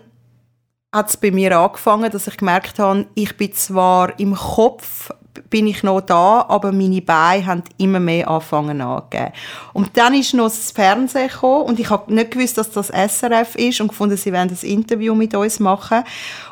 hat 0.94 1.08
es 1.08 1.16
bei 1.16 1.32
mir 1.32 1.58
angefangen, 1.58 2.10
dass 2.10 2.28
ich 2.28 2.36
gemerkt 2.36 2.78
habe, 2.78 3.06
ich 3.14 3.36
bin 3.36 3.52
zwar 3.52 4.16
im 4.18 4.34
Kopf 4.34 5.10
bin 5.50 5.66
ich 5.66 5.82
noch 5.82 6.00
da, 6.00 6.46
aber 6.48 6.70
meine 6.70 7.02
Beine 7.02 7.46
haben 7.46 7.62
immer 7.76 7.98
mehr 7.98 8.28
angefangen 8.28 8.80
anzugeben. 8.80 9.32
Und 9.72 9.96
dann 9.96 10.14
ist 10.14 10.32
noch 10.32 10.44
das 10.44 10.70
Fernsehen 10.70 11.26
gekommen 11.26 11.64
und 11.64 11.80
ich 11.80 11.90
habe 11.90 12.14
nicht 12.14 12.30
gewusst, 12.30 12.56
dass 12.56 12.70
das 12.70 12.88
SRF 12.88 13.56
ist 13.56 13.80
und 13.80 13.88
gefunden, 13.88 14.16
sie 14.16 14.32
werden 14.32 14.56
ein 14.56 14.68
Interview 14.68 15.16
mit 15.16 15.34
uns 15.34 15.58
machen. 15.58 16.04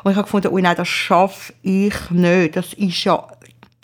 Und 0.03 0.11
ich 0.11 0.17
habe 0.17 0.25
gefunden, 0.25 0.49
oh 0.49 0.59
nein, 0.59 0.75
das 0.75 0.89
schaffe 0.89 1.53
ich 1.61 1.93
nicht. 2.11 2.57
Das 2.57 2.73
ist 2.73 3.03
ja 3.05 3.25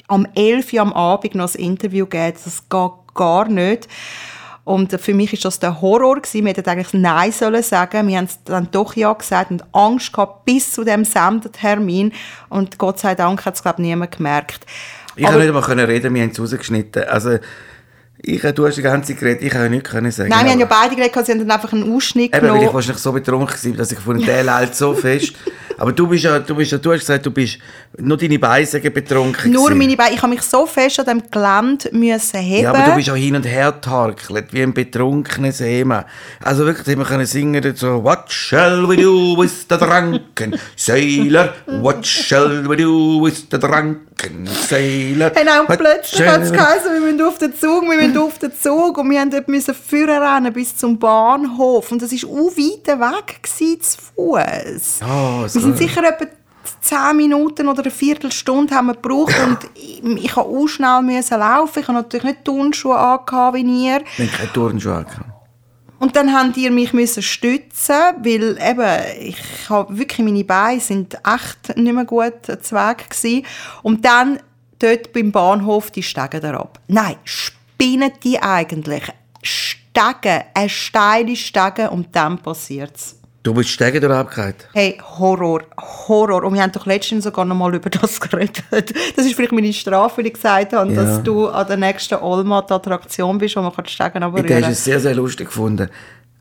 am 0.10 0.28
11 0.36 0.74
Uhr 0.74 0.82
am 0.82 0.92
Abend 0.92 1.36
noch 1.36 1.56
ein 1.56 1.62
Interview 1.62 2.06
geben, 2.06 2.38
das 2.44 2.68
geht 2.68 3.14
gar 3.14 3.48
nicht. 3.48 3.88
Und 4.70 5.02
für 5.02 5.16
mich 5.16 5.34
ist 5.34 5.46
das 5.46 5.58
der 5.58 5.82
Horror 5.82 6.18
gewesen. 6.22 6.46
Wir 6.46 6.54
hätten 6.54 6.70
eigentlich 6.70 6.94
Nein 6.94 7.32
sollen 7.32 7.64
sagen. 7.64 8.08
Wir 8.08 8.18
haben 8.20 8.26
es 8.26 8.38
dann 8.44 8.68
doch 8.70 8.96
Ja 8.96 9.14
gesagt 9.14 9.50
und 9.50 9.64
Angst 9.74 10.14
gehabt 10.14 10.46
bis 10.46 10.72
zu 10.74 10.84
dem 10.84 11.06
Sendetermin. 11.06 12.12
Und 12.50 12.78
Gott 12.78 13.00
sei 13.00 13.16
Dank 13.16 13.44
hat 13.48 13.56
es, 13.56 13.64
glaube 13.64 13.82
ich, 13.82 13.88
niemand 13.88 14.16
gemerkt. 14.16 14.68
Ich 15.16 15.26
Aber- 15.26 15.38
konnte 15.38 15.52
nicht 15.52 15.66
können 15.66 15.86
reden, 15.88 16.14
wir 16.14 16.22
haben 16.22 16.30
es 16.30 16.40
rausgeschnitten. 16.40 17.04
Also, 17.06 17.40
ich, 18.22 18.42
du 18.42 18.68
hast 18.68 18.76
die 18.78 18.82
ganze 18.82 19.14
Zeit 19.14 19.20
geredet, 19.20 19.44
ich 19.44 19.54
habe 19.54 19.64
ja 19.66 19.70
nichts 19.70 19.90
können 19.90 20.12
sagen. 20.12 20.30
Nein, 20.30 20.46
wir 20.46 20.52
haben 20.52 20.60
ja 20.60 20.66
beide 20.66 20.96
geredet, 20.96 21.26
sie 21.26 21.32
haben 21.32 21.40
dann 21.40 21.52
einfach 21.52 21.72
einen 21.72 21.94
Ausschnitt 21.94 22.36
Eben, 22.36 22.42
weil 22.42 22.50
ich 22.50 22.60
genommen. 22.60 22.74
wahrscheinlich 22.74 23.02
so 23.02 23.12
betrunken 23.14 23.56
war, 23.72 23.78
dass 23.78 23.92
ich 23.92 23.98
gefunden 23.98 24.26
der 24.26 24.44
lallt 24.44 24.76
so 24.76 24.94
fest. 24.94 25.34
Aber 25.78 25.94
du 25.94 26.08
bist 26.08 26.26
ja, 26.26 26.40
du 26.40 26.56
bist 26.56 26.74
ja, 26.74 26.78
du 26.78 26.92
hast 26.92 27.00
gesagt, 27.00 27.26
du 27.26 27.32
bist 27.32 27.58
nur 27.98 28.18
deine 28.18 28.38
Beine 28.38 28.66
sagen 28.66 28.92
betrunken 28.92 29.50
Nur 29.50 29.70
gewesen. 29.70 29.78
meine 29.78 29.96
Beine. 29.96 30.16
Ich 30.16 30.22
habe 30.22 30.34
mich 30.34 30.42
so 30.42 30.66
fest 30.66 31.00
an 31.00 31.06
dem 31.06 31.32
Gelände 31.32 31.90
müssen 31.94 32.40
heben. 32.42 32.64
Ja, 32.64 32.74
aber 32.74 32.92
du 32.92 32.96
bist 32.98 33.10
auch 33.10 33.16
hin 33.16 33.38
und 33.38 33.46
her 33.46 33.72
getarkelt, 33.72 34.52
wie 34.52 34.62
ein 34.62 34.74
betrunkener 34.74 35.54
Seemann. 35.54 36.04
Also 36.44 36.66
wirklich, 36.66 36.98
man 36.98 37.08
können 37.08 37.26
singen 37.26 37.76
so, 37.76 38.04
What 38.04 38.30
shall 38.30 38.90
we 38.90 38.98
do 38.98 39.38
with 39.38 39.68
the 39.70 39.78
drunken 39.78 40.60
sailor? 40.76 41.54
What 41.66 42.06
shall 42.06 42.68
we 42.68 42.76
do 42.76 43.24
with 43.24 43.48
the 43.50 43.58
drunken 43.58 44.09
sailor? 44.68 45.32
Hey, 45.34 45.44
nein, 45.46 45.62
und 45.62 45.78
plötzlich 45.78 46.28
hat 46.28 46.42
es 46.42 46.52
geheißen, 46.52 46.94
wir 46.94 47.00
müssen 47.00 47.22
auf 47.22 47.38
den 47.38 47.56
Zug, 47.56 47.84
wir 47.84 47.96
müssen 47.96 48.18
auf 48.18 48.38
den 48.40 48.54
Zug. 48.54 48.98
Und 48.98 49.10
wir 49.10 49.26
dort 49.26 49.48
müssen 49.48 49.76
rennen 49.92 50.54
bis 50.54 50.76
zum 50.76 50.98
Bahnhof. 50.98 51.92
Und 51.92 52.02
das 52.02 52.12
war 52.12 52.30
auch 52.30 52.52
weit 52.52 52.88
weg 52.88 53.44
gewesen, 53.44 53.82
zu 53.82 53.98
Fuß. 54.16 55.00
Wir 55.02 55.50
so. 55.50 55.60
sind 55.60 55.78
sicher 55.78 56.04
etwa 56.04 56.26
10 56.82 57.18
Minuten 57.18 57.68
oder 57.68 57.82
eine 57.82 57.92
Viertelstunde 57.92 58.74
haben 58.76 58.88
wir 58.88 58.96
gebraucht 58.96 59.36
und 59.46 59.58
ich, 59.76 60.04
ich 60.26 60.36
habe 60.36 60.48
auch 60.48 60.68
schnell 60.68 61.02
müssen 61.02 61.40
laufen. 61.40 61.80
Ich 61.80 61.88
habe 61.88 61.98
natürlich 61.98 62.24
nicht 62.26 62.46
Turnschuhe 62.46 62.98
angehabt 62.98 63.56
wie 63.56 63.86
ihr. 63.86 64.02
Ich 64.18 64.20
habe 64.20 64.38
keine 64.38 64.54
Turnschuhe 64.54 64.96
angehabt. 64.96 65.39
Und 66.00 66.16
dann 66.16 66.34
haben 66.34 66.54
die 66.54 66.70
mich 66.70 66.94
müssen 66.94 67.22
stützen, 67.22 67.96
weil 68.24 68.58
eben, 68.62 69.28
ich 69.28 69.70
habe 69.70 69.98
wirklich, 69.98 70.26
meine 70.26 70.44
Beine 70.44 70.80
sind 70.80 71.16
echt 71.16 71.78
nicht 71.78 71.94
mehr 71.94 72.06
gut 72.06 72.46
zu 72.46 72.76
Weg 72.76 73.10
gewesen. 73.10 73.46
Und 73.84 74.06
dann 74.06 74.40
dort 74.80 75.12
beim 75.12 75.32
Bahnhof 75.32 75.92
die 75.92 76.04
Stege 76.04 76.42
ab. 76.58 76.80
Nein, 76.88 77.18
spinnen 77.26 78.12
die 78.24 78.42
eigentlich? 78.42 79.04
Stege, 79.44 80.46
eine 80.54 80.70
steile 80.70 81.36
Stege 81.36 81.90
und 81.90 82.16
dann 82.16 82.38
passiert's. 82.40 83.19
Du 83.42 83.54
bist 83.54 83.70
Stegen 83.70 84.02
durchgefallen. 84.02 84.56
Hey, 84.74 84.98
Horror, 85.18 85.62
Horror. 86.08 86.44
Und 86.44 86.56
wir 86.56 86.62
haben 86.62 86.74
doch 86.74 86.86
letztens 86.86 87.24
sogar 87.24 87.46
noch 87.46 87.56
mal 87.56 87.74
über 87.74 87.90
das 87.90 88.20
geredet. 88.30 88.64
Das 89.16 89.26
ist 89.26 89.34
vielleicht 89.36 89.54
meine 89.54 89.72
Strafe, 89.72 90.18
weil 90.18 90.28
ich 90.28 90.34
gesagt 90.34 90.74
habe, 90.74 90.92
Ja. 90.92 91.04
dass 91.04 91.24
du 91.24 91.48
an 91.48 91.66
der 91.68 91.78
nächsten 91.78 92.16
Olma-Attraktion 92.16 93.38
bist, 93.38 93.56
wo 93.56 93.62
man 93.62 93.74
kann 93.74 93.86
die 93.86 93.92
Stegen 93.92 94.22
Ich 94.22 94.64
habe 94.64 94.72
es 94.74 94.84
sehr, 94.84 95.00
sehr 95.00 95.16
lustig 95.16 95.48
gefunden. 95.48 95.90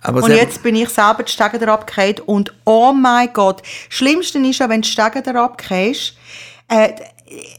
Aber 0.01 0.23
Und 0.23 0.31
jetzt 0.31 0.63
bin 0.63 0.77
ich 0.77 0.89
selber 0.89 1.23
die 1.25 1.33
da 1.33 1.67
abgekehrt 1.75 2.21
und 2.21 2.53
oh 2.65 2.93
mein 2.93 3.33
Gott, 3.33 3.63
das 3.63 3.69
Schlimmste 3.97 4.39
ist 4.39 4.59
ja, 4.59 4.69
wenn 4.69 4.81
du 4.83 4.87
die 4.87 4.93
Stegen 4.93 5.23
da 5.25 5.45
abgehst, 5.45 6.17
äh, 6.69 6.91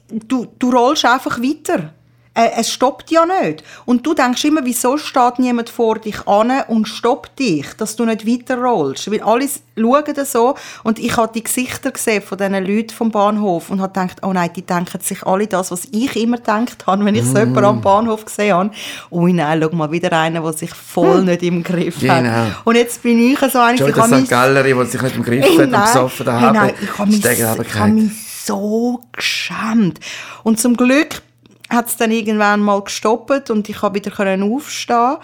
du, 0.10 0.48
du 0.58 0.72
rollst 0.72 1.05
einfach 1.05 1.39
weiter. 1.39 1.93
Äh, 2.39 2.51
es 2.55 2.72
stoppt 2.72 3.12
ja 3.12 3.25
nicht. 3.25 3.65
Und 3.86 4.05
du 4.05 4.13
denkst 4.13 4.46
immer, 4.46 4.63
wieso 4.63 4.98
steht 4.98 5.39
niemand 5.39 5.69
vor 5.69 6.00
dich 6.00 6.25
an 6.25 6.51
und 6.69 6.88
stoppt 6.88 7.38
dich, 7.38 7.65
dass 7.77 7.98
du 7.98 8.05
nicht 8.05 8.25
weiter 8.25 8.58
rollst. 8.58 9.12
Weil 9.12 9.22
alle 9.24 9.46
schauen 9.77 10.25
so 10.25 10.55
und 10.84 11.00
ich 11.00 11.17
habe 11.17 11.34
die 11.34 11.43
Gesichter 11.43 11.91
gesehen 11.91 12.22
von 12.22 12.38
diesen 12.38 12.53
Leuten 12.65 12.91
vom 12.91 13.12
Bahnhof 13.12 13.69
und 13.69 13.81
habe 13.81 13.91
gedacht, 13.91 14.19
oh 14.24 14.31
nein, 14.31 14.51
die 14.55 14.62
denken 14.62 15.01
sich 15.01 15.24
alle 15.27 15.48
das, 15.48 15.72
was 15.72 15.89
ich 15.91 16.15
immer 16.15 16.38
gedacht 16.38 16.88
habe, 16.88 17.03
wenn 17.03 17.15
ich 17.15 17.25
so 17.25 17.38
jemanden 17.38 17.65
am 17.65 17.81
Bahnhof 17.81 18.24
gesehen 18.24 18.55
habe. 18.55 18.72
Ui 19.12 19.34
nein, 19.34 19.60
schau 19.62 19.75
mal, 19.75 19.91
wieder 19.91 20.13
einer, 20.13 20.39
der 20.39 20.53
sich 20.53 20.74
voll 20.74 21.24
nicht 21.24 21.43
im 21.43 21.62
Griff 21.62 21.96
hat. 22.08 22.24
Genau. 22.24 22.48
Und 22.63 22.75
jetzt 22.75 23.03
bin 23.03 23.19
ich 23.19 23.39
so 23.39 23.60
eine, 23.60 23.77
Schon 23.77 23.89
ich 23.89 23.96
das 23.96 24.03
habe 24.05 24.15
mich 24.15 24.25
St. 24.25 24.29
Gallery, 24.29 24.77
wo 24.77 24.86
sich 24.86 25.01
nicht 25.01 25.15
im 25.17 25.24
Griff 25.24 25.43
hat 25.43 25.65
und 25.65 25.72
besoffen 25.72 26.25
daheim 26.25 26.53
nein, 26.53 26.74
ich 26.81 26.98
habe 26.98 27.12
mich, 27.12 27.25
ich 27.25 27.75
habe 27.75 27.91
mich 27.91 28.12
so 28.46 29.01
geschämt. 29.12 30.00
Und 30.43 30.58
zum 30.58 30.77
Glück 30.77 31.22
hat 31.69 31.88
es 31.88 31.97
dann 31.97 32.11
irgendwann 32.11 32.61
mal 32.61 32.81
gestoppt 32.81 33.49
und 33.49 33.69
ich 33.69 33.77
konnte 33.77 33.95
wieder 33.95 34.43
aufstehen 34.43 35.17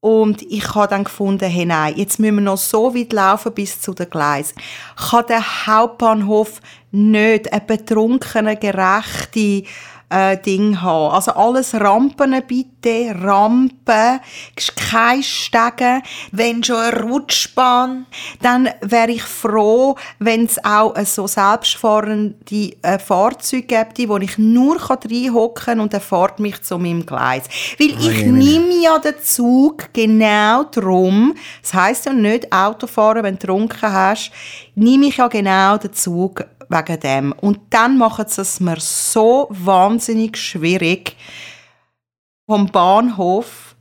und 0.00 0.40
ich 0.42 0.74
habe 0.74 0.88
dann 0.88 1.04
gefunden, 1.04 1.48
hey 1.48 1.66
nein, 1.66 1.94
jetzt 1.94 2.18
müssen 2.18 2.36
wir 2.36 2.42
noch 2.42 2.56
so 2.56 2.94
weit 2.94 3.12
laufen 3.12 3.52
bis 3.52 3.82
zu 3.82 3.92
den 3.92 4.08
Gleisen. 4.08 4.54
Kann 4.96 5.26
der 5.28 5.66
Hauptbahnhof 5.66 6.60
nicht 6.90 7.52
eine 7.52 7.60
betrunkene, 7.60 8.56
gerechte 8.56 9.64
äh, 10.10 10.36
Ding 10.36 10.80
haben. 10.80 11.14
Also 11.14 11.32
alles 11.32 11.74
Rampen 11.74 12.34
bitte, 12.46 13.14
Rampen, 13.22 14.20
kein 14.90 15.22
Stegen, 15.22 16.02
wenn 16.32 16.64
schon 16.64 16.76
eine 16.76 17.02
Rutschbahn, 17.02 18.06
dann 18.42 18.68
wäre 18.80 19.12
ich 19.12 19.22
froh, 19.22 19.96
wenn 20.18 20.44
es 20.44 20.62
auch 20.64 20.94
so 21.04 21.26
selbstfahrende 21.26 22.72
äh, 22.82 22.98
Fahrzeuge 22.98 23.86
gibt, 23.94 24.08
wo 24.08 24.16
ich 24.18 24.38
nur 24.38 24.76
reinhocken 24.80 25.64
kann 25.64 25.80
und 25.80 25.94
er 25.94 26.00
fährt 26.00 26.40
mich 26.40 26.62
zu 26.62 26.78
meinem 26.78 27.06
Gleis. 27.06 27.44
Weil 27.78 27.90
ich 27.90 28.18
jemine. 28.18 28.38
nehme 28.38 28.82
ja 28.82 28.98
den 28.98 29.14
Zug 29.22 29.92
genau 29.92 30.64
drum. 30.64 31.34
Das 31.62 31.74
heisst 31.74 32.06
ja 32.06 32.12
nicht 32.12 32.52
Autofahren, 32.52 33.22
wenn 33.22 33.38
du 33.38 33.50
getrunken 33.50 33.92
hast, 33.92 34.30
nehme 34.74 35.06
ich 35.06 35.16
ja 35.16 35.28
genau 35.28 35.76
den 35.76 35.92
Zug 35.92 36.44
wegen 36.70 37.00
dem. 37.00 37.32
Und 37.32 37.60
dann 37.70 37.98
macht 37.98 38.28
es 38.28 38.38
es 38.38 38.60
mir 38.60 38.80
so 38.80 39.48
wahnsinnig 39.50 40.36
schwierig, 40.38 41.16
vom 42.46 42.66
Bahnhof 42.66 43.74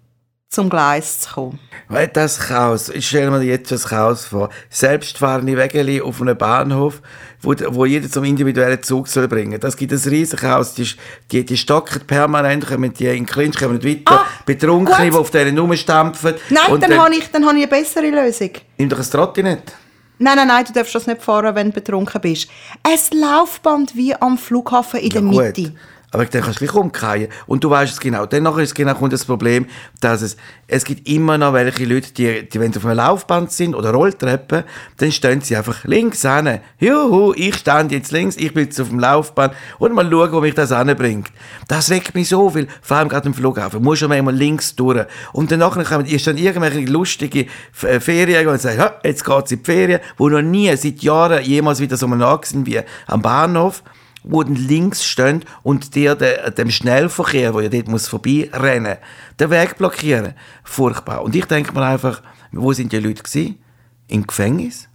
zum 0.50 0.69
Gleis 0.69 1.22
zu 1.22 1.34
kommen. 1.34 1.60
Weil 1.88 2.08
das 2.08 2.39
Chaos, 2.39 2.89
ich 2.89 3.08
stelle 3.08 3.29
mir 3.29 3.41
jetzt 3.43 3.72
das 3.72 3.88
Chaos 3.88 4.25
vor. 4.25 4.50
Selbstfahrende 4.69 5.55
Wägeli 5.55 6.01
auf 6.01 6.22
einem 6.22 6.38
Bahnhof, 6.38 7.01
wo, 7.41 7.53
wo 7.69 7.86
jeder 7.86 8.10
zum 8.10 8.24
individuellen 8.24 8.81
Zug 8.81 9.08
soll 9.08 9.27
bringen. 9.27 9.60
Das 9.60 9.77
gibt 9.77 9.91
ein 9.91 10.00
riesen 10.00 10.39
Chaos. 10.39 10.74
Die, 10.74 10.88
die, 11.31 11.46
die 11.46 11.58
stocken 11.58 12.01
permanent, 12.05 12.67
kommen 12.67 12.93
die 12.93 13.05
in 13.05 13.27
Clinch, 13.27 13.58
kommen 13.58 13.77
nicht 13.77 14.08
weiter. 14.08 14.22
Ah, 14.22 14.25
Betrunkene, 14.46 14.98
gut. 14.98 15.13
die 15.13 15.17
auf 15.17 15.29
denen 15.31 15.58
rumstampfen. 15.58 16.36
Nein, 16.50 16.72
Und 16.72 16.84
dann, 16.84 16.98
habe 16.98 17.15
ich, 17.15 17.29
dann 17.31 17.46
habe 17.46 17.58
ich 17.58 17.63
eine 17.63 17.81
bessere 17.81 18.10
Lösung. 18.10 18.51
Nimm 18.77 18.89
doch 18.89 19.00
ein 19.00 19.10
Trottinett. 19.10 19.74
Nein, 20.19 20.35
nein, 20.35 20.47
nein, 20.49 20.65
du 20.65 20.73
darfst 20.73 20.93
das 20.93 21.07
nicht 21.07 21.21
fahren, 21.21 21.55
wenn 21.55 21.67
du 21.67 21.73
betrunken 21.73 22.19
bist. 22.21 22.49
Ein 22.83 23.19
Laufband 23.19 23.95
wie 23.95 24.13
am 24.13 24.38
Flughafen 24.38 24.99
in 24.99 25.09
der 25.09 25.21
Mitte. 25.21 25.63
Gut. 25.63 25.73
Aber 26.12 26.25
dann 26.25 26.42
kannst 26.42 26.60
du 26.60 26.66
gleich 26.66 26.75
umkehren. 26.75 27.28
Und 27.46 27.63
du 27.63 27.70
weißt 27.70 27.94
es 27.94 28.00
genau. 28.00 28.25
Dann 28.25 28.44
nachher 28.44 28.63
ist 28.63 28.74
genau 28.74 28.96
kommt 28.96 29.13
das 29.13 29.25
Problem, 29.25 29.68
dass 30.01 30.22
es, 30.22 30.38
es 30.68 30.84
gibt 30.84 31.08
immer 31.08 31.38
noch 31.38 31.54
welche 31.54 31.86
Leute, 31.86 32.12
die, 32.13 32.50
die 32.50 32.60
wenn 32.60 32.74
sie 32.74 32.80
auf 32.80 32.86
einem 32.86 32.98
Laufband 32.98 33.51
sind 33.51 33.75
oder 33.75 33.92
Rolltreppen, 33.92 34.63
dann 34.98 35.12
stehen 35.12 35.42
sie 35.42 35.56
einfach 35.56 35.84
links 35.84 36.22
hin. 36.22 36.60
Juhu, 36.80 37.34
ich 37.36 37.56
stand 37.56 37.92
jetzt 37.92 38.12
links, 38.12 38.38
ich 38.38 38.54
bin 38.54 38.66
jetzt 38.66 38.80
auf 38.80 38.89
dem 38.89 39.00
Laufband 39.00 39.54
und 39.78 39.94
mal 39.94 40.10
schauen, 40.10 40.32
wo 40.32 40.42
mich 40.42 40.56
das 40.56 40.72
anbringt. 40.72 41.32
Das 41.67 41.91
regt 41.91 42.15
mich 42.15 42.30
so 42.30 42.50
viel, 42.50 42.67
vor 42.82 42.98
allem 42.98 43.10
gerade 43.10 43.28
im 43.28 43.34
Flughafen. 43.34 43.80
Du 43.80 43.84
musst 43.84 44.00
schon 44.00 44.10
manchmal 44.10 44.36
links 44.36 44.76
durch. 44.76 45.06
Und 45.32 45.52
dann 45.52 45.60
nachher 45.60 45.84
kommen, 45.84 46.06
ist 46.06 46.26
dann 46.26 46.38
irgendwelche 46.38 46.82
lustige 46.82 47.45
äh, 47.84 48.00
Ferien 48.00 48.48
und 48.48 48.60
sagen, 48.60 48.93
jetzt 49.04 49.24
geht's 49.24 49.52
in 49.52 49.60
die 49.60 49.65
Ferien, 49.65 50.00
wo 50.17 50.28
noch 50.30 50.41
nie, 50.41 50.76
seit 50.76 51.02
Jahren 51.02 51.43
jemals 51.43 51.80
wieder 51.80 51.98
so 51.98 52.08
nah 52.08 52.39
sind 52.43 52.65
wie 52.65 52.82
am 53.08 53.22
Bahnhof 53.22 53.84
wo 54.23 54.41
links 54.41 55.03
stehen 55.05 55.45
und 55.63 55.95
dir 55.95 56.15
de, 56.15 56.51
dem 56.51 56.69
Schnellverkehr, 56.69 57.53
wo 57.53 57.62
ja 57.62 57.69
dort 57.69 57.88
muss 57.88 58.08
vorbeirennen, 58.08 58.97
den 59.39 59.49
Weg 59.49 59.77
blockieren. 59.77 60.34
Furchtbar. 60.63 61.21
Und 61.23 61.36
ich 61.36 61.45
denke 61.45 61.73
mir 61.73 61.86
einfach, 61.86 62.21
wo 62.51 62.73
sind 62.73 62.91
die 62.91 62.99
Leute 62.99 63.23
gewesen? 63.23 63.60
Im 64.08 64.27
Gefängnis? 64.27 64.88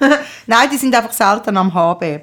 Nein, 0.46 0.68
die 0.72 0.76
sind 0.76 0.94
einfach 0.94 1.12
selten 1.12 1.56
am 1.56 1.72
HB. 1.74 2.20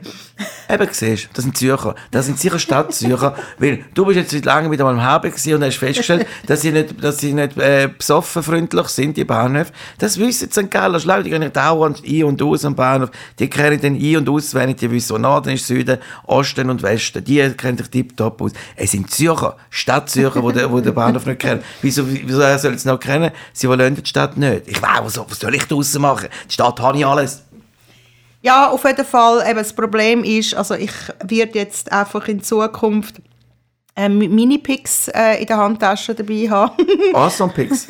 Eben, 0.69 0.87
siehst 0.91 1.25
du, 1.25 1.27
das 1.33 1.43
sind 1.43 1.57
Zürcher. 1.57 1.95
Das 2.11 2.25
sind 2.25 2.39
sicher 2.39 2.59
Stadtzürcher. 2.59 3.35
weil 3.57 3.85
du 3.93 4.05
bist 4.05 4.17
jetzt 4.17 4.31
seit 4.31 4.45
langem 4.45 4.71
wieder 4.71 4.83
mal 4.83 4.93
im 4.93 5.01
HB 5.01 5.23
gewesen 5.23 5.53
und 5.55 5.63
hast 5.63 5.77
festgestellt, 5.77 6.27
dass 6.45 6.61
sie 6.61 6.71
nicht, 6.71 7.01
dass 7.03 7.19
sie 7.19 7.33
nicht 7.33 7.57
äh, 7.57 7.89
besoffenfreundlich 7.95 8.87
sind, 8.87 9.17
die 9.17 9.23
Bahnhöfe. 9.23 9.71
Das 9.97 10.19
wissen 10.19 10.49
die 10.49 10.53
St. 10.53 10.69
Galler 10.69 10.99
Schlau, 10.99 11.21
die 11.21 11.29
gehen 11.29 11.51
dauernd 11.53 12.03
ein- 12.05 12.23
und 12.23 12.41
aus 12.41 12.65
am 12.65 12.75
Bahnhof. 12.75 13.11
Die 13.39 13.49
kennen 13.49 13.79
den 13.79 13.95
ein- 13.95 14.17
und 14.17 14.29
auswendig, 14.29 14.77
die 14.77 14.91
wissen, 14.91 15.15
wo 15.15 15.17
Norden 15.17 15.53
ist, 15.53 15.67
Süden, 15.67 15.99
Osten 16.25 16.69
und 16.69 16.83
Westen. 16.83 17.23
Die 17.23 17.49
kennen 17.51 17.77
sich 17.77 17.89
tiptop 17.89 18.41
aus. 18.41 18.51
Es 18.75 18.91
sind 18.91 19.09
Zürcher, 19.09 19.55
Stadtzürcher, 19.69 20.41
die 20.41 20.59
den, 20.59 20.83
den 20.83 20.93
Bahnhof 20.93 21.25
nicht 21.25 21.39
kennen. 21.39 21.63
Wieso, 21.81 22.03
wieso 22.07 22.41
er 22.41 22.59
soll 22.59 22.73
es 22.73 22.85
noch 22.85 22.99
kennen? 22.99 23.31
Sie 23.53 23.69
wollen 23.69 23.95
die 23.95 24.05
Stadt 24.05 24.37
nicht. 24.37 24.67
Ich 24.67 24.81
weiß, 24.81 24.99
was, 25.03 25.17
was 25.17 25.39
soll 25.39 25.55
ich 25.55 25.63
draussen 25.63 26.01
machen? 26.01 26.27
Die 26.49 26.53
Stadt 26.53 26.79
habe 26.79 26.97
ich 26.97 27.05
alles. 27.05 27.43
Ja, 28.47 28.69
auf 28.69 28.85
jeden 28.85 29.05
Fall. 29.05 29.43
Eben, 29.45 29.57
das 29.57 29.73
Problem 29.73 30.23
ist, 30.23 30.55
also 30.55 30.73
ich 30.75 30.93
werde 31.21 31.59
jetzt 31.59 31.91
einfach 31.91 32.29
in 32.29 32.41
Zukunft 32.41 33.15
äh, 33.93 34.07
Mini-Picks 34.07 35.09
äh, 35.09 35.41
in 35.41 35.47
der 35.47 35.57
Handtasche 35.57 36.15
dabei 36.15 36.47
haben. 36.49 36.71
Awesome 37.13 37.51
Picks. 37.51 37.85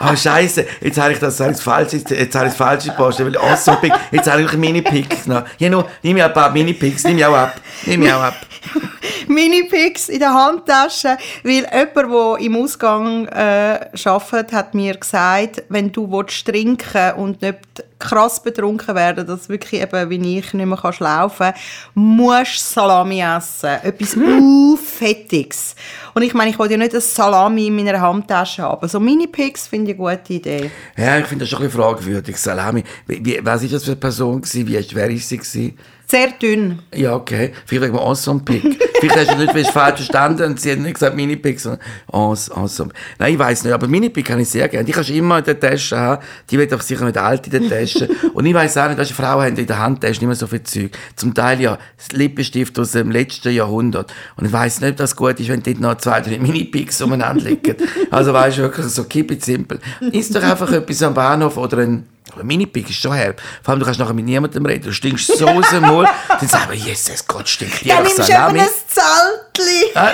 Ah, 0.00 0.16
Scheiße, 0.16 0.66
jetzt 0.80 0.98
habe 0.98 1.12
ich 1.12 1.18
das, 1.18 1.36
das 1.36 1.60
falsch, 1.60 1.92
jetzt, 1.92 2.10
jetzt 2.10 2.34
habe 2.34 2.46
ich 2.46 2.52
das 2.52 2.56
falsche 2.56 2.88
gepostet, 2.88 3.26
weil 3.26 3.36
Awesome 3.36 3.76
Pick, 3.82 3.92
jetzt 4.10 4.30
habe 4.30 4.40
ich 4.40 4.52
Mini-Picks 4.54 5.26
noch. 5.26 5.44
Ja, 5.58 5.68
nimm 5.68 6.14
mir 6.14 6.24
ein 6.24 6.32
paar 6.32 6.50
Mini-Picks, 6.50 7.04
nimm 7.04 7.18
ich 7.18 7.26
auch 7.26 7.36
ab, 7.36 7.60
nimm 7.84 8.02
ich 8.02 8.12
auch 8.14 8.22
ab. 8.22 8.36
Mini-Picks 9.28 10.08
in 10.08 10.20
der 10.20 10.34
Handtasche, 10.34 11.16
weil 11.42 11.66
jemand, 11.72 11.96
der 11.96 12.46
im 12.46 12.56
Ausgang 12.56 13.26
äh, 13.28 13.88
arbeitet, 14.04 14.52
hat 14.52 14.74
mir 14.74 14.96
gesagt, 14.96 15.62
wenn 15.68 15.92
du 15.92 16.10
willst 16.10 16.46
trinken 16.46 17.12
und 17.16 17.42
nicht 17.42 17.58
krass 17.98 18.42
betrunken 18.42 18.94
werden, 18.94 19.26
dass 19.26 19.48
wirklich 19.48 19.80
eben, 19.80 20.10
wie 20.10 20.38
ich, 20.38 20.52
nicht 20.52 20.66
mehr 20.66 20.78
kannst 20.80 21.00
laufen 21.00 21.52
musst 21.94 22.72
Salami 22.72 23.20
essen. 23.20 23.78
Etwas 23.82 24.16
uh, 24.16 24.76
Fettiges. 24.76 25.76
Und 26.14 26.22
ich 26.22 26.34
meine, 26.34 26.50
ich 26.50 26.58
wollte 26.58 26.74
ja 26.74 26.78
nicht 26.78 26.94
ein 26.94 27.00
Salami 27.00 27.68
in 27.68 27.76
meiner 27.76 28.00
Handtasche 28.00 28.62
haben. 28.62 28.88
So 28.88 28.98
Mini-Picks 28.98 29.68
finde 29.68 29.92
ich 29.92 29.98
eine 29.98 30.16
gute 30.16 30.32
Idee. 30.32 30.70
Ja, 30.96 31.18
ich 31.18 31.26
finde 31.26 31.44
das 31.44 31.50
schon 31.50 31.60
ein 31.60 31.66
bisschen 31.66 31.80
fragwürdig, 31.80 32.36
Salami. 32.36 32.82
Wie, 33.06 33.24
wie, 33.24 33.40
was 33.42 33.62
ist 33.62 33.72
das 33.72 33.84
für 33.84 33.92
eine 33.92 34.00
Person 34.00 34.42
gewesen? 34.42 34.66
Wie, 34.66 34.94
wer 34.94 35.10
ist 35.10 35.28
sie 35.28 35.38
gewesen? 35.38 35.78
Sehr 36.12 36.28
dünn. 36.32 36.80
Ja, 36.94 37.14
okay. 37.14 37.52
Vielleicht 37.64 37.90
wegen 37.90 37.98
Awesome 37.98 38.40
Pick. 38.40 38.62
Vielleicht 39.00 39.30
hast 39.30 39.32
du 39.32 39.38
nicht 39.56 39.70
falsch 39.70 39.96
verstanden 39.96 40.42
und 40.50 40.60
sie 40.60 40.70
hat 40.72 40.78
nicht 40.78 40.92
gesagt 40.92 41.16
Mini-Pick, 41.16 41.58
sondern 41.58 41.80
Awes- 42.12 42.50
Awesome. 42.50 42.90
Nein, 43.18 43.32
ich 43.32 43.38
weiß 43.38 43.64
nicht, 43.64 43.72
aber 43.72 43.88
Mini-Pick 43.88 44.26
kann 44.26 44.38
ich 44.38 44.50
sehr 44.50 44.68
gerne. 44.68 44.84
Die 44.84 44.92
kannst 44.92 45.08
du 45.08 45.14
immer 45.14 45.38
in 45.38 45.44
der 45.44 45.58
Tasche 45.58 45.98
haben. 45.98 46.22
Die 46.50 46.58
wird 46.58 46.70
doch 46.70 46.82
sicher 46.82 47.06
nicht 47.06 47.16
alt 47.16 47.46
in 47.46 47.52
der 47.52 47.66
Tasche. 47.66 48.10
und 48.34 48.44
ich 48.44 48.52
weiß 48.52 48.76
auch 48.76 48.88
nicht, 48.88 48.98
dass 48.98 49.10
Frauen 49.10 49.42
haben 49.46 49.56
in 49.56 49.66
der 49.66 49.78
Handtasche 49.78 50.20
nicht 50.20 50.26
mehr 50.26 50.34
so 50.34 50.46
viel 50.46 50.62
Zeug. 50.64 50.90
Zum 51.16 51.32
Teil 51.32 51.62
ja 51.62 51.78
Lippenstift 52.12 52.78
aus 52.78 52.92
dem 52.92 53.10
letzten 53.10 53.50
Jahrhundert. 53.54 54.12
Und 54.36 54.44
ich 54.44 54.52
weiß 54.52 54.82
nicht, 54.82 54.90
ob 54.90 54.96
das 54.98 55.16
gut 55.16 55.40
ist, 55.40 55.48
wenn 55.48 55.62
dort 55.62 55.80
noch 55.80 55.96
zwei, 55.96 56.20
drei 56.20 56.38
Mini-Picks 56.38 57.00
umeinander 57.00 57.42
liegen. 57.44 57.76
Also 58.10 58.34
weißt 58.34 58.58
du, 58.58 58.62
wirklich 58.64 58.84
so 58.88 59.04
keep 59.04 59.30
it 59.30 59.42
simple. 59.42 59.78
Ist 60.12 60.34
doch 60.36 60.42
einfach 60.42 60.70
etwas 60.72 61.02
am 61.02 61.14
Bahnhof 61.14 61.56
oder 61.56 61.78
ein 61.78 62.06
aber 62.32 62.44
Mini-Pick 62.44 62.90
ist 62.90 63.00
schon 63.00 63.12
herb. 63.12 63.40
Vor 63.62 63.72
allem, 63.72 63.80
du 63.80 63.86
kannst 63.86 64.00
nachher 64.00 64.14
mit 64.14 64.24
niemandem 64.24 64.64
reden. 64.66 64.84
Du 64.84 64.92
stinkst 64.92 65.38
so 65.38 65.46
aus 65.46 65.68
dem 65.70 65.84
Mund. 65.84 66.08
Dann 66.28 66.48
sagst 66.48 66.68
du, 66.70 66.74
Jesus 66.74 67.26
Gott, 67.26 67.48
stinkt 67.48 67.84
die 67.84 67.88
Dann 67.88 68.02
nimmst 68.02 68.18
du 68.18 68.22
eben 68.22 68.34
ein 68.34 68.68
Zeltli. 68.88 69.82
Ah, 69.94 70.12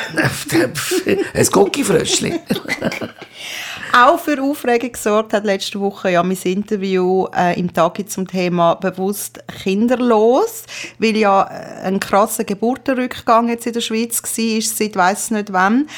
ein 1.34 1.46
Guckifröschli. 1.46 2.40
Auch 3.92 4.18
für 4.18 4.42
Aufregung 4.42 4.92
gesorgt 4.92 5.32
hat 5.32 5.44
letzte 5.44 5.80
Woche 5.80 6.10
ja 6.10 6.22
mein 6.22 6.36
Interview 6.36 7.26
äh, 7.34 7.58
im 7.58 7.72
Tagi 7.72 8.04
zum 8.04 8.26
Thema 8.26 8.74
bewusst 8.74 9.42
kinderlos, 9.62 10.64
weil 10.98 11.16
ja 11.16 11.44
äh, 11.44 11.86
ein 11.86 11.98
krasser 11.98 12.44
Geburtenrückgang 12.44 13.48
jetzt 13.48 13.66
in 13.66 13.72
der 13.72 13.80
Schweiz 13.80 14.22
war, 14.22 14.60
seit 14.60 14.96
weiss 14.96 15.30
nicht 15.30 15.52
wann. 15.52 15.88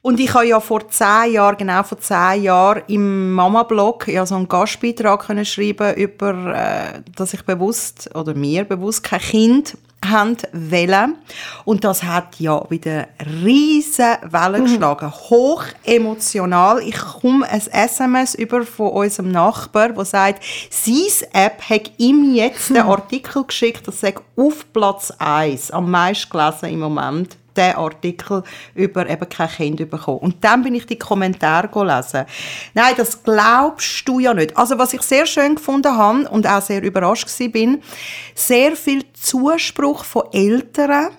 Und 0.00 0.20
ich 0.20 0.32
habe 0.32 0.46
ja 0.46 0.60
vor 0.60 0.88
zehn 0.88 1.32
Jahren, 1.32 1.56
genau 1.56 1.82
vor 1.82 1.98
zehn 1.98 2.44
Jahren, 2.44 2.82
im 2.86 3.32
Mama-Blog 3.32 4.06
ja 4.08 4.24
so 4.24 4.36
einen 4.36 4.48
Gastbeitrag 4.48 5.26
können 5.26 5.44
schreiben 5.44 5.94
über, 5.94 6.54
äh, 6.54 7.00
dass 7.16 7.34
ich 7.34 7.42
bewusst, 7.42 8.08
oder 8.14 8.34
mir 8.34 8.64
bewusst, 8.64 9.02
kein 9.02 9.20
Kind 9.20 9.76
haben 10.04 10.36
wollen. 10.52 11.16
Und 11.64 11.82
das 11.82 12.04
hat 12.04 12.38
ja 12.38 12.64
wieder 12.70 13.08
riesen 13.42 14.16
Wellen 14.22 14.64
geschlagen. 14.64 15.10
Hoch 15.10 15.64
emotional. 15.84 16.80
Ich 16.80 16.96
komme 16.96 17.48
ein 17.48 17.60
SMS 17.60 18.36
über 18.36 18.64
von 18.64 18.90
unserem 18.90 19.32
Nachbar, 19.32 19.90
der 19.90 20.04
sagt, 20.04 20.44
seine 20.70 21.32
App 21.32 21.62
hat 21.68 21.90
ihm 21.98 22.34
jetzt 22.34 22.70
den 22.70 22.76
Artikel 22.82 23.44
geschickt, 23.44 23.88
das 23.88 24.00
sagt 24.00 24.22
auf 24.36 24.72
Platz 24.72 25.12
1 25.18 25.72
am 25.72 25.90
meisten 25.90 26.30
gelesen 26.30 26.66
im 26.66 26.78
Moment 26.78 27.36
den 27.58 27.74
Artikel 27.74 28.42
über 28.74 29.08
eben 29.08 29.28
kein 29.28 29.48
Kind 29.48 29.90
bekommen. 29.90 30.18
Und 30.18 30.44
dann 30.44 30.62
bin 30.62 30.74
ich 30.74 30.86
die 30.86 30.98
Kommentare 30.98 31.68
gelesen. 31.68 32.24
Nein, 32.74 32.94
das 32.96 33.22
glaubst 33.22 34.08
du 34.08 34.20
ja 34.20 34.32
nicht. 34.32 34.56
Also 34.56 34.78
was 34.78 34.94
ich 34.94 35.02
sehr 35.02 35.26
schön 35.26 35.56
gefunden 35.56 35.96
habe 35.96 36.28
und 36.28 36.46
auch 36.46 36.62
sehr 36.62 36.82
überrascht 36.82 37.28
war, 37.40 37.48
bin, 37.48 37.82
sehr 38.34 38.76
viel 38.76 39.04
Zuspruch 39.12 40.04
von 40.04 40.24
Eltern, 40.32 41.10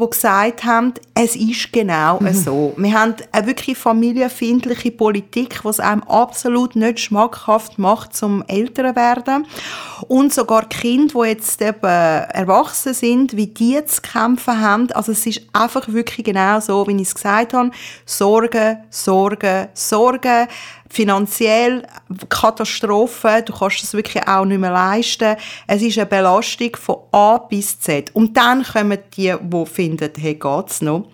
die 0.00 0.10
gesagt 0.10 0.64
haben, 0.64 0.94
es 1.14 1.36
ist 1.36 1.72
genau 1.72 2.18
mhm. 2.20 2.32
so. 2.32 2.74
Wir 2.76 2.92
haben 2.98 3.14
eine 3.32 3.46
wirklich 3.46 3.76
familienfeindliche 3.76 4.90
Politik, 4.92 5.60
die 5.62 5.68
es 5.68 5.80
einem 5.80 6.02
absolut 6.04 6.76
nicht 6.76 7.00
schmackhaft 7.00 7.78
macht 7.78 8.16
zum 8.16 8.42
Älteren 8.46 8.96
werden. 8.96 9.46
Und 10.08 10.32
sogar 10.32 10.68
Kinder, 10.68 11.22
die 11.22 11.28
jetzt 11.28 11.60
eben 11.60 11.82
erwachsen 11.82 12.94
sind, 12.94 13.36
wie 13.36 13.48
die 13.48 13.84
zu 13.84 14.00
kämpfen 14.00 14.60
haben. 14.60 14.90
Also 14.92 15.12
es 15.12 15.26
ist 15.26 15.42
einfach 15.52 15.86
wirklich 15.88 16.24
genau 16.24 16.60
so, 16.60 16.86
wie 16.86 16.96
ich 16.96 17.08
es 17.08 17.14
gesagt 17.14 17.54
habe. 17.54 17.70
Sorgen, 18.06 18.78
Sorgen, 18.90 19.68
Sorgen 19.74 20.48
finanziell 20.90 21.86
Katastrophe, 22.28 23.42
du 23.46 23.52
kannst 23.52 23.82
das 23.82 23.94
wirklich 23.94 24.26
auch 24.26 24.44
nicht 24.44 24.58
mehr 24.58 24.72
leisten. 24.72 25.36
Es 25.66 25.82
ist 25.82 25.96
eine 25.96 26.06
Belastung 26.06 26.76
von 26.76 26.96
A 27.12 27.38
bis 27.38 27.78
Z. 27.80 28.10
Und 28.14 28.36
dann 28.36 28.64
kommen 28.64 28.98
die, 29.16 29.34
die 29.40 29.66
finden, 29.66 30.10
hey, 30.18 30.34
geht's 30.34 30.82
noch? 30.82 31.06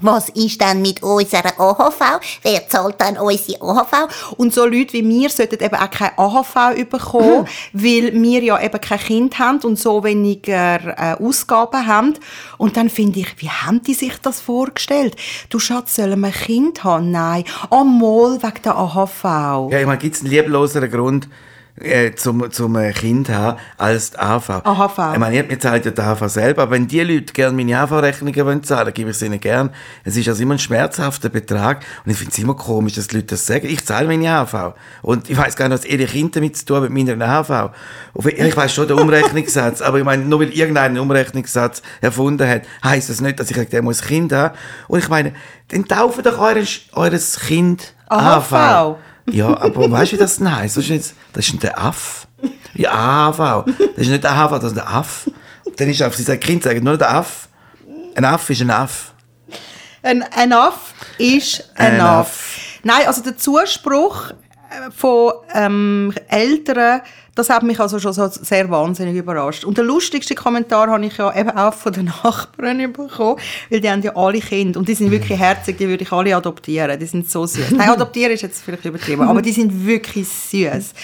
Was 0.00 0.28
ist 0.28 0.60
denn 0.60 0.80
mit 0.80 1.02
unserer 1.02 1.58
AHV? 1.58 2.20
Wer 2.42 2.68
zahlt 2.68 3.00
dann 3.00 3.18
unsere 3.18 3.60
AHV? 3.60 4.34
Und 4.36 4.54
so 4.54 4.64
Leute 4.64 4.92
wie 4.92 5.08
wir 5.08 5.28
sollten 5.28 5.62
eben 5.62 5.74
auch 5.74 5.90
keine 5.90 6.16
AHV 6.16 6.88
bekommen, 6.88 7.42
mhm. 7.42 7.46
weil 7.72 8.12
wir 8.12 8.42
ja 8.44 8.62
eben 8.62 8.80
kein 8.80 9.00
Kind 9.00 9.38
haben 9.40 9.58
und 9.64 9.76
so 9.76 10.04
weniger 10.04 10.78
äh, 10.96 11.22
Ausgaben 11.22 11.86
haben. 11.86 12.14
Und 12.58 12.76
dann 12.76 12.90
finde 12.90 13.20
ich, 13.20 13.34
wie 13.38 13.50
haben 13.50 13.82
die 13.82 13.94
sich 13.94 14.16
das 14.22 14.40
vorgestellt? 14.40 15.16
Du 15.48 15.58
Schatz, 15.58 15.96
sollen 15.96 16.20
wir 16.20 16.28
ein 16.28 16.32
Kind 16.32 16.84
haben? 16.84 17.10
Nein. 17.10 17.42
Einmal 17.68 18.40
wegen 18.40 18.62
der 18.64 18.76
AHV. 18.76 19.24
Ja, 19.72 19.80
ich 19.80 19.86
meine, 19.86 19.98
gibt 19.98 20.14
es 20.14 20.20
einen 20.20 20.30
liebloseren 20.30 20.90
Grund, 20.90 21.28
äh, 21.80 22.14
zum, 22.14 22.50
zum 22.50 22.76
äh, 22.76 22.92
Kind 22.92 23.28
haben 23.28 23.58
als 23.76 24.10
die 24.10 24.18
AV. 24.18 24.50
AHV. 24.64 25.12
Ich 25.12 25.18
meine, 25.18 25.42
ich 25.42 25.60
zahlt 25.60 25.84
ja 25.84 25.90
die 25.90 26.00
AHV 26.00 26.28
selber, 26.28 26.62
aber 26.62 26.72
wenn 26.72 26.86
die 26.86 27.00
Leute 27.00 27.32
gerne 27.32 27.56
meine 27.56 27.78
AV-Rechnungen 27.78 28.46
wollen 28.46 28.62
zahlen, 28.62 28.92
gebe 28.92 29.10
ich 29.10 29.18
sie 29.18 29.26
ihnen 29.26 29.40
gerne. 29.40 29.70
Es 30.04 30.16
ist 30.16 30.28
also 30.28 30.42
immer 30.42 30.54
ein 30.54 30.58
schmerzhafter 30.58 31.28
Betrag 31.28 31.84
und 32.04 32.10
ich 32.10 32.18
finde 32.18 32.32
es 32.32 32.38
immer 32.38 32.54
komisch, 32.54 32.94
dass 32.94 33.08
die 33.08 33.16
Leute 33.16 33.28
das 33.28 33.46
sagen. 33.46 33.68
Ich 33.68 33.84
zahle 33.84 34.06
meine 34.06 34.30
AV. 34.30 34.74
Und 35.02 35.30
ich 35.30 35.36
weiß 35.36 35.56
gar 35.56 35.68
nicht, 35.68 35.78
was 35.78 35.84
ihre 35.84 36.06
Kinder 36.06 36.40
damit 36.40 36.56
zu 36.56 36.64
tun 36.64 36.82
mit 36.82 37.08
meiner 37.08 37.28
AV. 37.28 37.70
Ich 38.14 38.56
weiß 38.56 38.72
schon 38.72 38.88
den 38.88 38.98
Umrechnungssatz, 38.98 39.80
aber 39.82 39.98
ich 39.98 40.04
meine, 40.04 40.24
nur 40.24 40.40
weil 40.40 40.50
irgendeinen 40.50 40.98
Umrechnungssatz 40.98 41.82
erfunden 42.00 42.48
hat, 42.48 42.62
heisst 42.84 43.10
das 43.10 43.20
nicht, 43.20 43.38
dass 43.38 43.50
ich 43.50 43.58
ein 43.58 43.68
Kind 43.68 44.32
habe. 44.32 44.54
Und 44.88 44.98
ich 45.00 45.08
meine, 45.08 45.32
dann 45.68 45.86
taufen 45.86 46.24
doch 46.24 46.38
eures, 46.38 46.80
eures 46.92 47.38
Kind 47.40 47.94
AHV. 48.08 48.52
AHV. 48.52 48.96
Ja, 49.30 49.48
aber 49.60 49.90
weißt 49.90 50.12
du, 50.12 50.16
wie 50.16 50.20
das 50.20 50.40
heisst? 50.40 50.76
Das 50.76 50.84
ist, 50.84 50.90
jetzt, 50.90 51.14
das 51.32 51.48
ist 51.48 51.62
der 51.62 51.78
Aff. 51.78 52.26
Ja, 52.74 52.92
AHV. 52.92 53.64
Das 53.96 54.06
ist 54.06 54.08
nicht 54.08 54.24
der 54.24 54.32
AHV, 54.32 54.52
das 54.60 54.64
ist 54.64 54.76
der 54.76 54.88
Aff. 54.88 55.30
Dann 55.76 55.88
ist 55.88 56.02
auf 56.02 56.16
sagt, 56.16 56.42
Kind 56.42 56.62
sagen 56.62 56.84
nur 56.84 56.96
der 56.96 57.14
Aff. 57.14 57.48
Ein 58.14 58.24
Aff 58.24 58.50
ist 58.50 58.60
ein 58.60 58.70
Aff. 58.70 59.12
Ein, 60.02 60.22
ein 60.22 60.52
Aff 60.52 60.94
ist 61.18 61.70
ein, 61.74 61.94
ein 61.94 62.00
Aff. 62.00 62.28
Aff. 62.28 62.58
Nein, 62.82 63.06
also 63.06 63.22
der 63.22 63.36
Zuspruch 63.36 64.30
äh, 64.30 64.90
von 64.96 65.32
ähm, 65.54 66.12
Eltern, 66.28 67.02
das 67.38 67.50
hat 67.50 67.62
mich 67.62 67.78
also 67.78 67.98
schon 67.98 68.12
so 68.12 68.28
sehr 68.28 68.68
wahnsinnig 68.68 69.14
überrascht. 69.14 69.64
Und 69.64 69.78
der 69.78 69.84
lustigste 69.84 70.34
Kommentar 70.34 70.88
habe 70.88 71.06
ich 71.06 71.16
ja 71.16 71.34
eben 71.34 71.50
auch 71.50 71.72
von 71.72 71.92
den 71.92 72.06
Nachbarn 72.06 72.92
bekommen, 72.92 73.36
weil 73.70 73.80
die 73.80 73.88
haben 73.88 74.02
ja 74.02 74.16
alle 74.16 74.40
Kinder 74.40 74.80
und 74.80 74.88
die 74.88 74.94
sind 74.94 75.10
wirklich 75.10 75.38
herzig, 75.38 75.78
die 75.78 75.88
würde 75.88 76.02
ich 76.02 76.12
alle 76.12 76.34
adoptieren, 76.34 76.98
die 76.98 77.06
sind 77.06 77.30
so 77.30 77.46
süß. 77.46 77.70
Nein, 77.70 77.88
adoptieren 77.90 78.32
ist 78.32 78.42
jetzt 78.42 78.62
vielleicht 78.62 78.84
übertrieben, 78.84 79.22
aber 79.22 79.40
die 79.40 79.52
sind 79.52 79.86
wirklich 79.86 80.28
süß. 80.28 80.94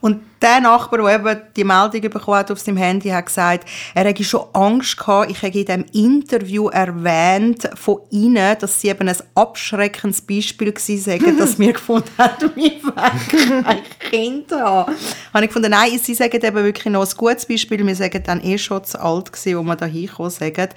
Und 0.00 0.22
der 0.40 0.60
Nachbar, 0.60 1.02
der 1.02 1.14
eben 1.16 1.40
die 1.54 1.64
Meldung 1.64 2.00
bekommen 2.00 2.38
hat 2.38 2.50
auf 2.50 2.58
seinem 2.58 2.78
Handy, 2.78 3.10
hat 3.10 3.26
gesagt, 3.26 3.68
er 3.94 4.04
hätte 4.04 4.24
schon 4.24 4.46
Angst 4.54 4.96
gehabt, 4.96 5.30
ich 5.30 5.42
habe 5.42 5.58
in 5.58 5.64
diesem 5.66 5.84
Interview 5.92 6.68
erwähnt 6.68 7.68
von 7.74 7.98
ihnen, 8.08 8.56
dass 8.58 8.80
sie 8.80 8.88
eben 8.88 9.08
ein 9.08 9.16
abschreckendes 9.34 10.22
Beispiel 10.22 10.72
gewesen 10.72 11.36
dass 11.38 11.58
wir 11.58 11.74
gefunden 11.74 12.08
haben, 12.16 12.50
wie 12.54 12.82
weg 12.82 13.64
ein 13.66 13.80
Kind 14.10 14.52
haben. 14.52 14.94
Habe 15.34 15.44
ich 15.44 15.50
gefunden, 15.50 15.74
nein, 15.80 15.98
sie 16.02 16.14
sagen 16.14 16.40
eben 16.42 16.64
wirklich 16.64 16.92
noch 16.92 17.06
ein 17.06 17.16
gutes 17.16 17.46
Beispiel, 17.46 17.86
wir 17.86 17.94
sagen 17.94 18.22
dann 18.24 18.42
eh 18.42 18.58
schon 18.58 18.84
zu 18.84 19.00
alt 19.00 19.32
gewesen, 19.32 19.58
wo 19.58 19.62
wir 19.62 19.76
da 19.76 19.86
hinkommen, 19.86 20.30
sagen. 20.30 20.68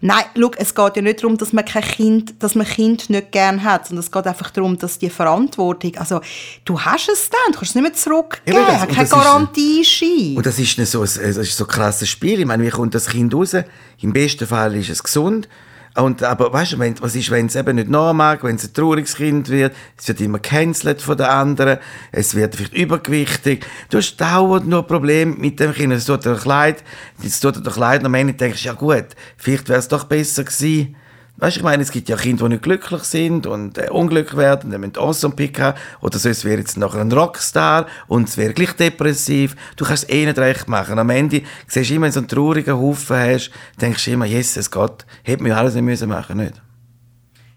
Nein, 0.00 0.24
schau, 0.36 0.50
es 0.56 0.74
geht 0.74 0.96
ja 0.96 1.02
nicht 1.02 1.22
darum, 1.22 1.36
dass 1.36 1.52
man 1.52 1.64
kein 1.64 1.82
Kind, 1.82 2.34
dass 2.42 2.54
man 2.54 2.66
Kind 2.66 3.10
nicht 3.10 3.32
gern 3.32 3.62
hat, 3.62 3.88
sondern 3.88 4.04
es 4.04 4.10
geht 4.10 4.26
einfach 4.26 4.50
darum, 4.50 4.78
dass 4.78 4.98
die 4.98 5.10
Verantwortung, 5.10 5.96
also 5.96 6.20
du 6.64 6.80
hast 6.80 7.08
es 7.08 7.30
dann, 7.30 7.52
du 7.52 7.58
kannst 7.58 7.70
es 7.70 7.74
nicht 7.74 7.82
mehr 7.82 7.94
zurückgeben. 7.94 8.58
Ja, 8.58 8.86
das, 8.86 8.96
keine 8.96 9.08
Garantieschein. 9.08 10.36
Und 10.36 10.46
das 10.46 10.58
ist 10.58 10.78
nicht 10.78 10.90
so, 10.90 11.00
das 11.00 11.16
ist 11.16 11.56
so 11.56 11.64
ein 11.64 11.68
krasses 11.68 12.08
Spiel. 12.08 12.40
Ich 12.40 12.46
meine, 12.46 12.64
wie 12.64 12.70
kommt 12.70 12.94
das 12.94 13.08
Kind 13.08 13.34
raus? 13.34 13.54
Im 14.00 14.12
besten 14.12 14.46
Fall 14.46 14.74
ist 14.76 14.90
es 14.90 15.02
gesund. 15.02 15.48
Und, 15.96 16.22
aber 16.22 16.52
weißt 16.52 16.72
du, 16.72 16.78
wenn, 16.78 17.00
was 17.00 17.16
ist, 17.16 17.30
wenn 17.30 17.46
es 17.46 17.56
eben 17.56 17.74
nicht 17.74 17.88
nachmag, 17.88 18.38
wenn 18.42 18.54
es 18.54 18.64
ein 18.64 18.72
trauriges 18.72 19.16
Kind 19.16 19.48
wird, 19.48 19.74
es 19.96 20.06
wird 20.06 20.20
immer 20.20 20.38
cancelled 20.38 21.02
von 21.02 21.16
den 21.16 21.26
anderen, 21.26 21.78
es 22.12 22.34
wird 22.36 22.54
vielleicht 22.54 22.74
übergewichtig, 22.74 23.66
du 23.90 23.98
hast 23.98 24.16
dauernd 24.16 24.68
nur 24.68 24.86
Probleme 24.86 25.34
mit 25.34 25.58
dem 25.58 25.72
Kind, 25.72 25.92
es 25.92 26.04
tut 26.04 26.24
dir 26.24 26.38
leid, 26.44 26.84
es 27.24 27.40
tut 27.40 27.56
dir 27.56 27.62
doch 27.62 27.76
leid, 27.76 28.00
und 28.00 28.06
am 28.06 28.14
Ende 28.14 28.34
denkst 28.34 28.62
du, 28.62 28.68
ja 28.68 28.74
gut, 28.74 29.06
vielleicht 29.36 29.68
wäre 29.68 29.80
es 29.80 29.88
doch 29.88 30.04
besser 30.04 30.44
gewesen, 30.44 30.94
Weißt 31.40 31.56
du, 31.56 31.60
ich 31.60 31.64
meine, 31.64 31.82
es 31.82 31.90
gibt 31.90 32.10
ja 32.10 32.16
Kinder, 32.16 32.44
die 32.44 32.50
nicht 32.50 32.62
glücklich 32.62 33.02
sind 33.02 33.46
und 33.46 33.78
äh, 33.78 33.88
unglücklich 33.88 34.36
werden, 34.36 34.70
dann 34.70 34.82
müssen 34.82 34.98
Awesome 34.98 35.34
Pick 35.34 35.58
haben. 35.58 35.78
Oder 36.02 36.18
sonst 36.18 36.44
wäre 36.44 36.58
jetzt 36.58 36.76
nachher 36.76 37.00
ein 37.00 37.10
Rockstar 37.10 37.86
und 38.08 38.28
es 38.28 38.36
wäre 38.36 38.52
gleich 38.52 38.74
depressiv. 38.74 39.56
Du 39.76 39.86
kannst 39.86 40.10
eh 40.12 40.26
nicht 40.26 40.38
recht 40.38 40.68
machen. 40.68 40.98
Am 40.98 41.08
Ende 41.08 41.42
siehst 41.66 41.88
du 41.88 41.94
immer, 41.94 42.04
wenn 42.04 42.10
du 42.10 42.14
so 42.14 42.20
einen 42.20 42.28
traurigen 42.28 42.76
Haufen 42.76 43.16
hast, 43.16 43.50
denkst 43.80 44.04
du 44.04 44.10
immer, 44.10 44.26
Jesus 44.26 44.70
Gott, 44.70 45.06
hätte 45.22 45.42
mir 45.42 45.56
alles 45.56 45.74
nicht 45.74 45.84
müssen 45.84 46.10
machen 46.10 46.36
nicht? 46.36 46.60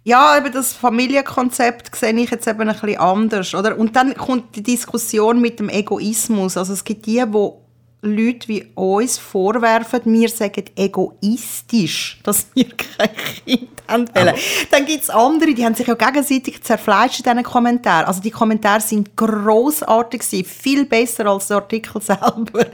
Ja, 0.06 0.38
aber 0.38 0.50
das 0.50 0.74
Familienkonzept 0.74 1.96
sehe 1.96 2.14
ich 2.14 2.30
jetzt 2.30 2.48
eben 2.48 2.62
ein 2.62 2.68
bisschen 2.68 3.00
anders. 3.00 3.54
Oder? 3.54 3.78
Und 3.78 3.96
dann 3.96 4.14
kommt 4.16 4.56
die 4.56 4.64
Diskussion 4.64 5.42
mit 5.42 5.60
dem 5.60 5.70
Egoismus. 5.70 6.56
Also 6.56 6.72
es 6.72 6.84
gibt 6.84 7.06
die, 7.06 7.24
die 7.26 7.63
Leute 8.04 8.50
wie 8.50 8.66
uns 8.76 9.18
vorwerfen, 9.18 10.02
wir 10.06 10.28
sagen 10.28 10.66
egoistisch, 10.76 12.20
dass 12.24 12.48
wir 12.54 12.66
kein 12.66 13.10
Kind 13.46 13.70
haben 13.88 14.08
wollen. 14.14 14.36
Dann 14.72 14.86
gibt 14.86 15.04
es 15.04 15.10
andere, 15.10 15.54
die 15.54 15.64
haben 15.64 15.76
sich 15.76 15.88
ja 15.88 15.94
gegenseitig 15.94 16.62
zerfleischt 16.64 17.20
in 17.20 17.24
diesen 17.24 17.44
Kommentaren. 17.44 18.06
Also 18.06 18.22
die 18.22 18.32
Kommentare 18.32 18.82
sind 18.82 19.16
grossartig 19.16 20.22
gewesen, 20.22 20.46
viel 20.46 20.86
besser 20.86 21.28
als 21.28 21.48
der 21.48 21.58
Artikel 21.58 22.02
selber. 22.02 22.66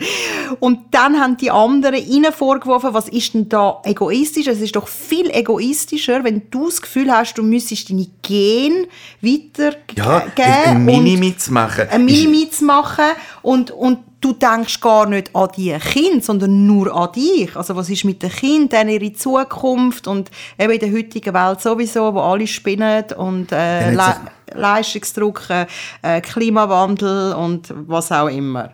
Und 0.60 0.80
dann 0.92 1.20
haben 1.20 1.38
die 1.38 1.52
anderen 1.52 1.96
ihnen 1.96 2.32
vorgeworfen, 2.32 2.94
was 2.94 3.08
ist 3.08 3.34
denn 3.34 3.50
da 3.50 3.82
egoistisch? 3.84 4.48
Es 4.48 4.62
ist 4.62 4.76
doch 4.76 4.88
viel 4.88 5.30
egoistischer, 5.30 6.24
wenn 6.24 6.50
du 6.50 6.66
das 6.66 6.82
Gefühl 6.82 7.12
hast, 7.12 7.36
du 7.36 7.44
müsstest 7.44 7.92
deine 7.92 8.08
Gene 8.24 8.88
weitergeben. 9.22 9.96
Ja, 9.96 10.26
ein 10.38 10.86
Mini 10.86 11.36
machen. 11.50 11.88
Ein 11.90 12.06
Mini 12.06 12.50
machen 12.62 13.06
und, 13.42 13.72
und 13.72 14.00
du 14.22 14.34
denkst 14.34 14.82
gar 14.82 15.08
nicht 15.08 15.36
an 15.36 15.50
die 15.56 15.74
Kinder, 15.78 16.22
sondern 16.22 16.66
nur 16.66 16.94
an 16.94 17.12
dich. 17.14 17.56
Also 17.56 17.76
was 17.76 17.90
ist 17.90 18.06
mit 18.06 18.22
den 18.22 18.30
Kindern, 18.30 18.90
ihre 18.90 19.14
Zukunft 19.14 20.08
und 20.08 20.30
eben 20.58 20.74
in 20.74 20.80
der 20.80 20.92
heutigen 20.92 21.34
Welt 21.34 21.62
sowieso, 21.62 22.14
wo 22.14 22.20
alle 22.20 22.48
spinnen 22.48 23.06
und 23.18 23.52
äh, 23.52 23.92
Le 23.92 24.16
Leistungsdruck, 24.56 25.44
äh, 26.02 26.22
Klimawandel 26.22 27.34
und 27.34 27.72
was 27.88 28.12
auch 28.12 28.30
immer. 28.30 28.72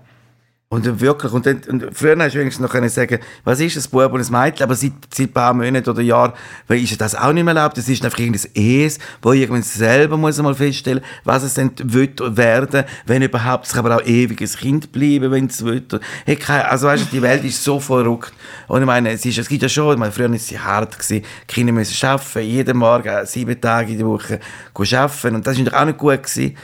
Und 0.76 1.00
wirklich, 1.00 1.32
und, 1.32 1.46
dann, 1.46 1.62
und 1.70 1.86
früher 1.94 2.18
hast 2.20 2.36
du 2.36 2.40
wenigstens 2.40 2.62
noch 2.62 2.70
können 2.70 2.90
sagen, 2.90 3.20
was 3.46 3.62
ist 3.62 3.78
ein 3.78 3.90
Bub 3.92 4.12
und 4.12 4.20
ein 4.20 4.44
Mädchen, 4.44 4.64
aber 4.64 4.76
seit, 4.76 4.92
seit 5.10 5.30
ein 5.30 5.32
paar 5.32 5.54
Monaten 5.54 5.90
oder 5.90 6.02
Jahren 6.02 6.34
ist 6.68 7.00
das 7.00 7.16
auch 7.16 7.32
nicht 7.32 7.46
mehr 7.46 7.56
erlaubt. 7.56 7.78
Das 7.78 7.88
ist 7.88 8.04
einfach 8.04 8.20
irgendein 8.20 8.52
Es, 8.54 9.00
wo 9.22 9.32
irgendwann 9.32 9.64
selber 9.64 10.18
muss 10.18 10.38
mal 10.42 10.54
feststellen, 10.54 11.02
was 11.24 11.44
es 11.44 11.54
denn 11.54 11.72
wird 11.82 12.20
werden, 12.36 12.84
wenn 13.06 13.22
überhaupt, 13.22 13.68
es 13.68 13.72
kann 13.72 13.86
aber 13.86 13.96
auch 13.96 14.06
ewiges 14.06 14.58
Kind 14.58 14.92
bleiben, 14.92 15.32
wenn 15.32 15.46
es 15.46 15.64
will. 15.64 15.82
Hey, 16.26 16.38
also 16.46 16.88
weißt 16.88 17.04
du, 17.04 17.08
die 17.10 17.22
Welt 17.22 17.46
ist 17.46 17.64
so 17.64 17.80
verrückt. 17.80 18.34
Und 18.68 18.82
ich 18.82 18.86
meine, 18.86 19.12
es, 19.12 19.26
ist, 19.26 19.38
es 19.38 19.48
gibt 19.48 19.62
ja 19.62 19.70
schon, 19.70 19.94
ich 19.94 20.00
meine, 20.00 20.12
früher 20.12 20.28
war 20.28 20.36
es 20.36 20.52
hart, 20.60 21.00
gewesen. 21.00 21.24
die 21.50 21.54
Kinder 21.54 21.72
müssen 21.72 22.06
arbeiten, 22.06 22.42
jeden 22.42 22.78
Morgen, 22.78 23.26
sieben 23.26 23.62
Tage 23.62 23.94
in 23.94 24.00
der 24.00 24.08
Woche 24.08 24.42
arbeiten 24.74 25.36
und 25.36 25.48
das 25.48 25.58
war 25.58 25.82
auch 25.82 25.86
nicht 25.86 25.98
gut 25.98 26.22
gewesen. 26.22 26.58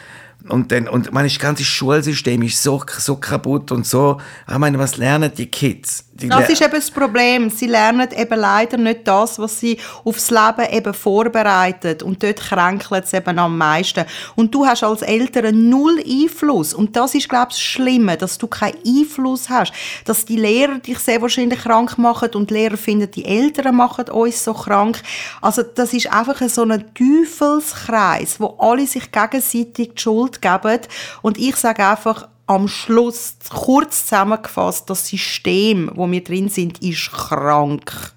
Und, 0.49 0.71
dann, 0.71 0.88
und 0.88 1.12
meine, 1.12 1.27
das 1.27 1.39
ganze 1.39 1.63
Schulsystem 1.63 2.41
ist 2.41 2.62
so, 2.62 2.84
so 2.97 3.15
kaputt 3.15 3.71
und 3.71 3.86
so. 3.86 4.19
Ich 4.49 4.58
meine, 4.58 4.80
was 4.80 4.97
lernen 4.97 5.32
die 5.36 5.47
Kids? 5.47 6.06
Das 6.29 6.49
ist 6.49 6.62
eben 6.62 6.73
das 6.73 6.91
Problem. 6.91 7.49
Sie 7.49 7.67
lernen 7.67 8.10
eben 8.15 8.39
leider 8.39 8.77
nicht 8.77 9.07
das, 9.07 9.39
was 9.39 9.60
sie 9.60 9.77
aufs 10.03 10.29
Leben 10.31 10.71
eben 10.71 10.93
vorbereitet. 10.93 12.03
Und 12.03 12.23
dort 12.23 12.39
kränkelt 12.39 13.05
es 13.05 13.13
eben 13.13 13.38
am 13.39 13.57
meisten. 13.57 14.05
Und 14.36 14.53
du 14.53 14.65
hast 14.65 14.84
als 14.84 15.01
Eltern 15.01 15.69
null 15.69 16.03
Einfluss. 16.05 16.73
Und 16.73 16.95
das 16.95 17.15
ist, 17.15 17.29
glaube 17.29 17.47
ich, 17.49 17.57
das 17.57 17.62
Schlimme, 17.62 18.17
dass 18.17 18.38
du 18.38 18.47
keinen 18.47 18.77
Einfluss 18.86 19.49
hast. 19.49 19.73
Dass 20.05 20.25
die 20.25 20.38
Lehrer 20.38 20.79
dich 20.79 20.99
sehr 20.99 21.21
wahrscheinlich 21.21 21.62
krank 21.62 21.97
machen 21.97 22.29
und 22.36 22.49
die 22.49 22.55
Lehrer 22.55 22.77
finden, 22.77 23.10
die 23.12 23.25
Eltern 23.25 23.75
machen 23.75 24.10
uns 24.10 24.43
so 24.43 24.53
krank. 24.53 25.01
Also 25.41 25.63
das 25.63 25.93
ist 25.93 26.12
einfach 26.12 26.41
so 26.49 26.63
ein 26.63 26.86
Teufelskreis, 26.93 28.39
wo 28.39 28.57
alle 28.60 28.86
sich 28.88 29.12
gegenseitig 29.12 29.93
die 29.95 30.01
Schuld 30.01 30.41
geben. 30.41 30.79
Und 31.21 31.38
ich 31.38 31.55
sage 31.55 31.86
einfach, 31.86 32.27
am 32.55 32.67
Schluss, 32.67 33.35
kurz 33.49 34.03
zusammengefasst, 34.03 34.89
das 34.89 35.07
System, 35.07 35.89
wo 35.95 36.09
wir 36.09 36.23
drin 36.23 36.49
sind, 36.49 36.81
ist 36.83 37.11
krank. 37.11 38.11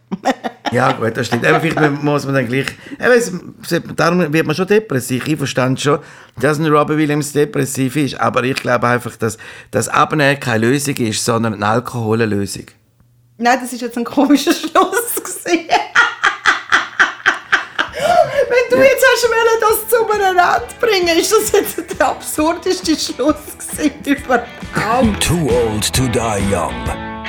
ja, 0.72 0.92
gut, 0.92 1.16
das 1.16 1.28
stimmt. 1.28 1.46
Aber 1.46 1.60
vielleicht 1.60 2.02
muss 2.02 2.24
man 2.24 2.34
dann 2.34 2.48
gleich. 2.48 2.66
Eben, 2.98 3.96
darum 3.96 4.32
wird 4.32 4.46
man 4.46 4.56
schon 4.56 4.66
depressiv. 4.66 5.26
Ich 5.28 5.36
verstand 5.36 5.80
schon, 5.80 6.00
dass 6.40 6.58
ein 6.58 6.66
Robin 6.66 6.98
Williams 6.98 7.32
depressiv 7.32 7.96
ist. 7.96 8.20
Aber 8.20 8.42
ich 8.44 8.56
glaube 8.56 8.86
einfach, 8.88 9.16
dass 9.16 9.38
das 9.70 9.88
Abnehmen 9.88 10.38
keine 10.40 10.66
Lösung 10.66 10.96
ist, 10.96 11.24
sondern 11.24 11.54
eine 11.54 11.66
Alkohollösung. 11.66 12.66
Nein, 13.38 13.58
das 13.60 13.72
ist 13.72 13.82
jetzt 13.82 13.96
ein 13.96 14.04
komischer 14.04 14.52
Schluss. 14.52 15.14
Gewesen. 15.16 15.68
Wenn 18.54 18.78
du 18.78 18.84
jetzt 18.84 19.04
hast 19.04 19.28
wollen, 19.28 19.60
das 19.60 19.88
zu 19.88 20.04
einem 20.08 20.38
Ende 20.38 20.74
bringen, 20.80 21.18
ist 21.18 21.32
das 21.32 21.52
jetzt 21.52 21.98
der 21.98 22.06
absurdeste 22.08 22.96
Schluss 22.96 23.34
überhaupt. 24.04 25.20
Too 25.20 25.50
Old 25.50 25.92
to 25.92 26.06
Die 26.06 26.54
Young. 26.54 26.72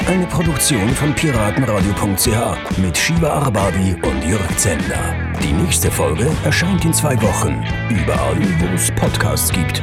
Eine 0.07 0.27
Produktion 0.27 0.87
von 0.89 1.15
piratenradio.ch 1.15 2.77
mit 2.77 2.95
Shiva 2.95 3.29
Arbabi 3.29 3.95
und 4.03 4.23
Jörg 4.23 4.57
Zender. 4.57 5.15
Die 5.41 5.51
nächste 5.51 5.89
Folge 5.89 6.29
erscheint 6.43 6.85
in 6.85 6.93
zwei 6.93 7.19
Wochen. 7.23 7.65
Überall, 7.89 8.37
wo 8.59 8.75
es 8.75 8.91
Podcasts 8.91 9.51
gibt. 9.51 9.81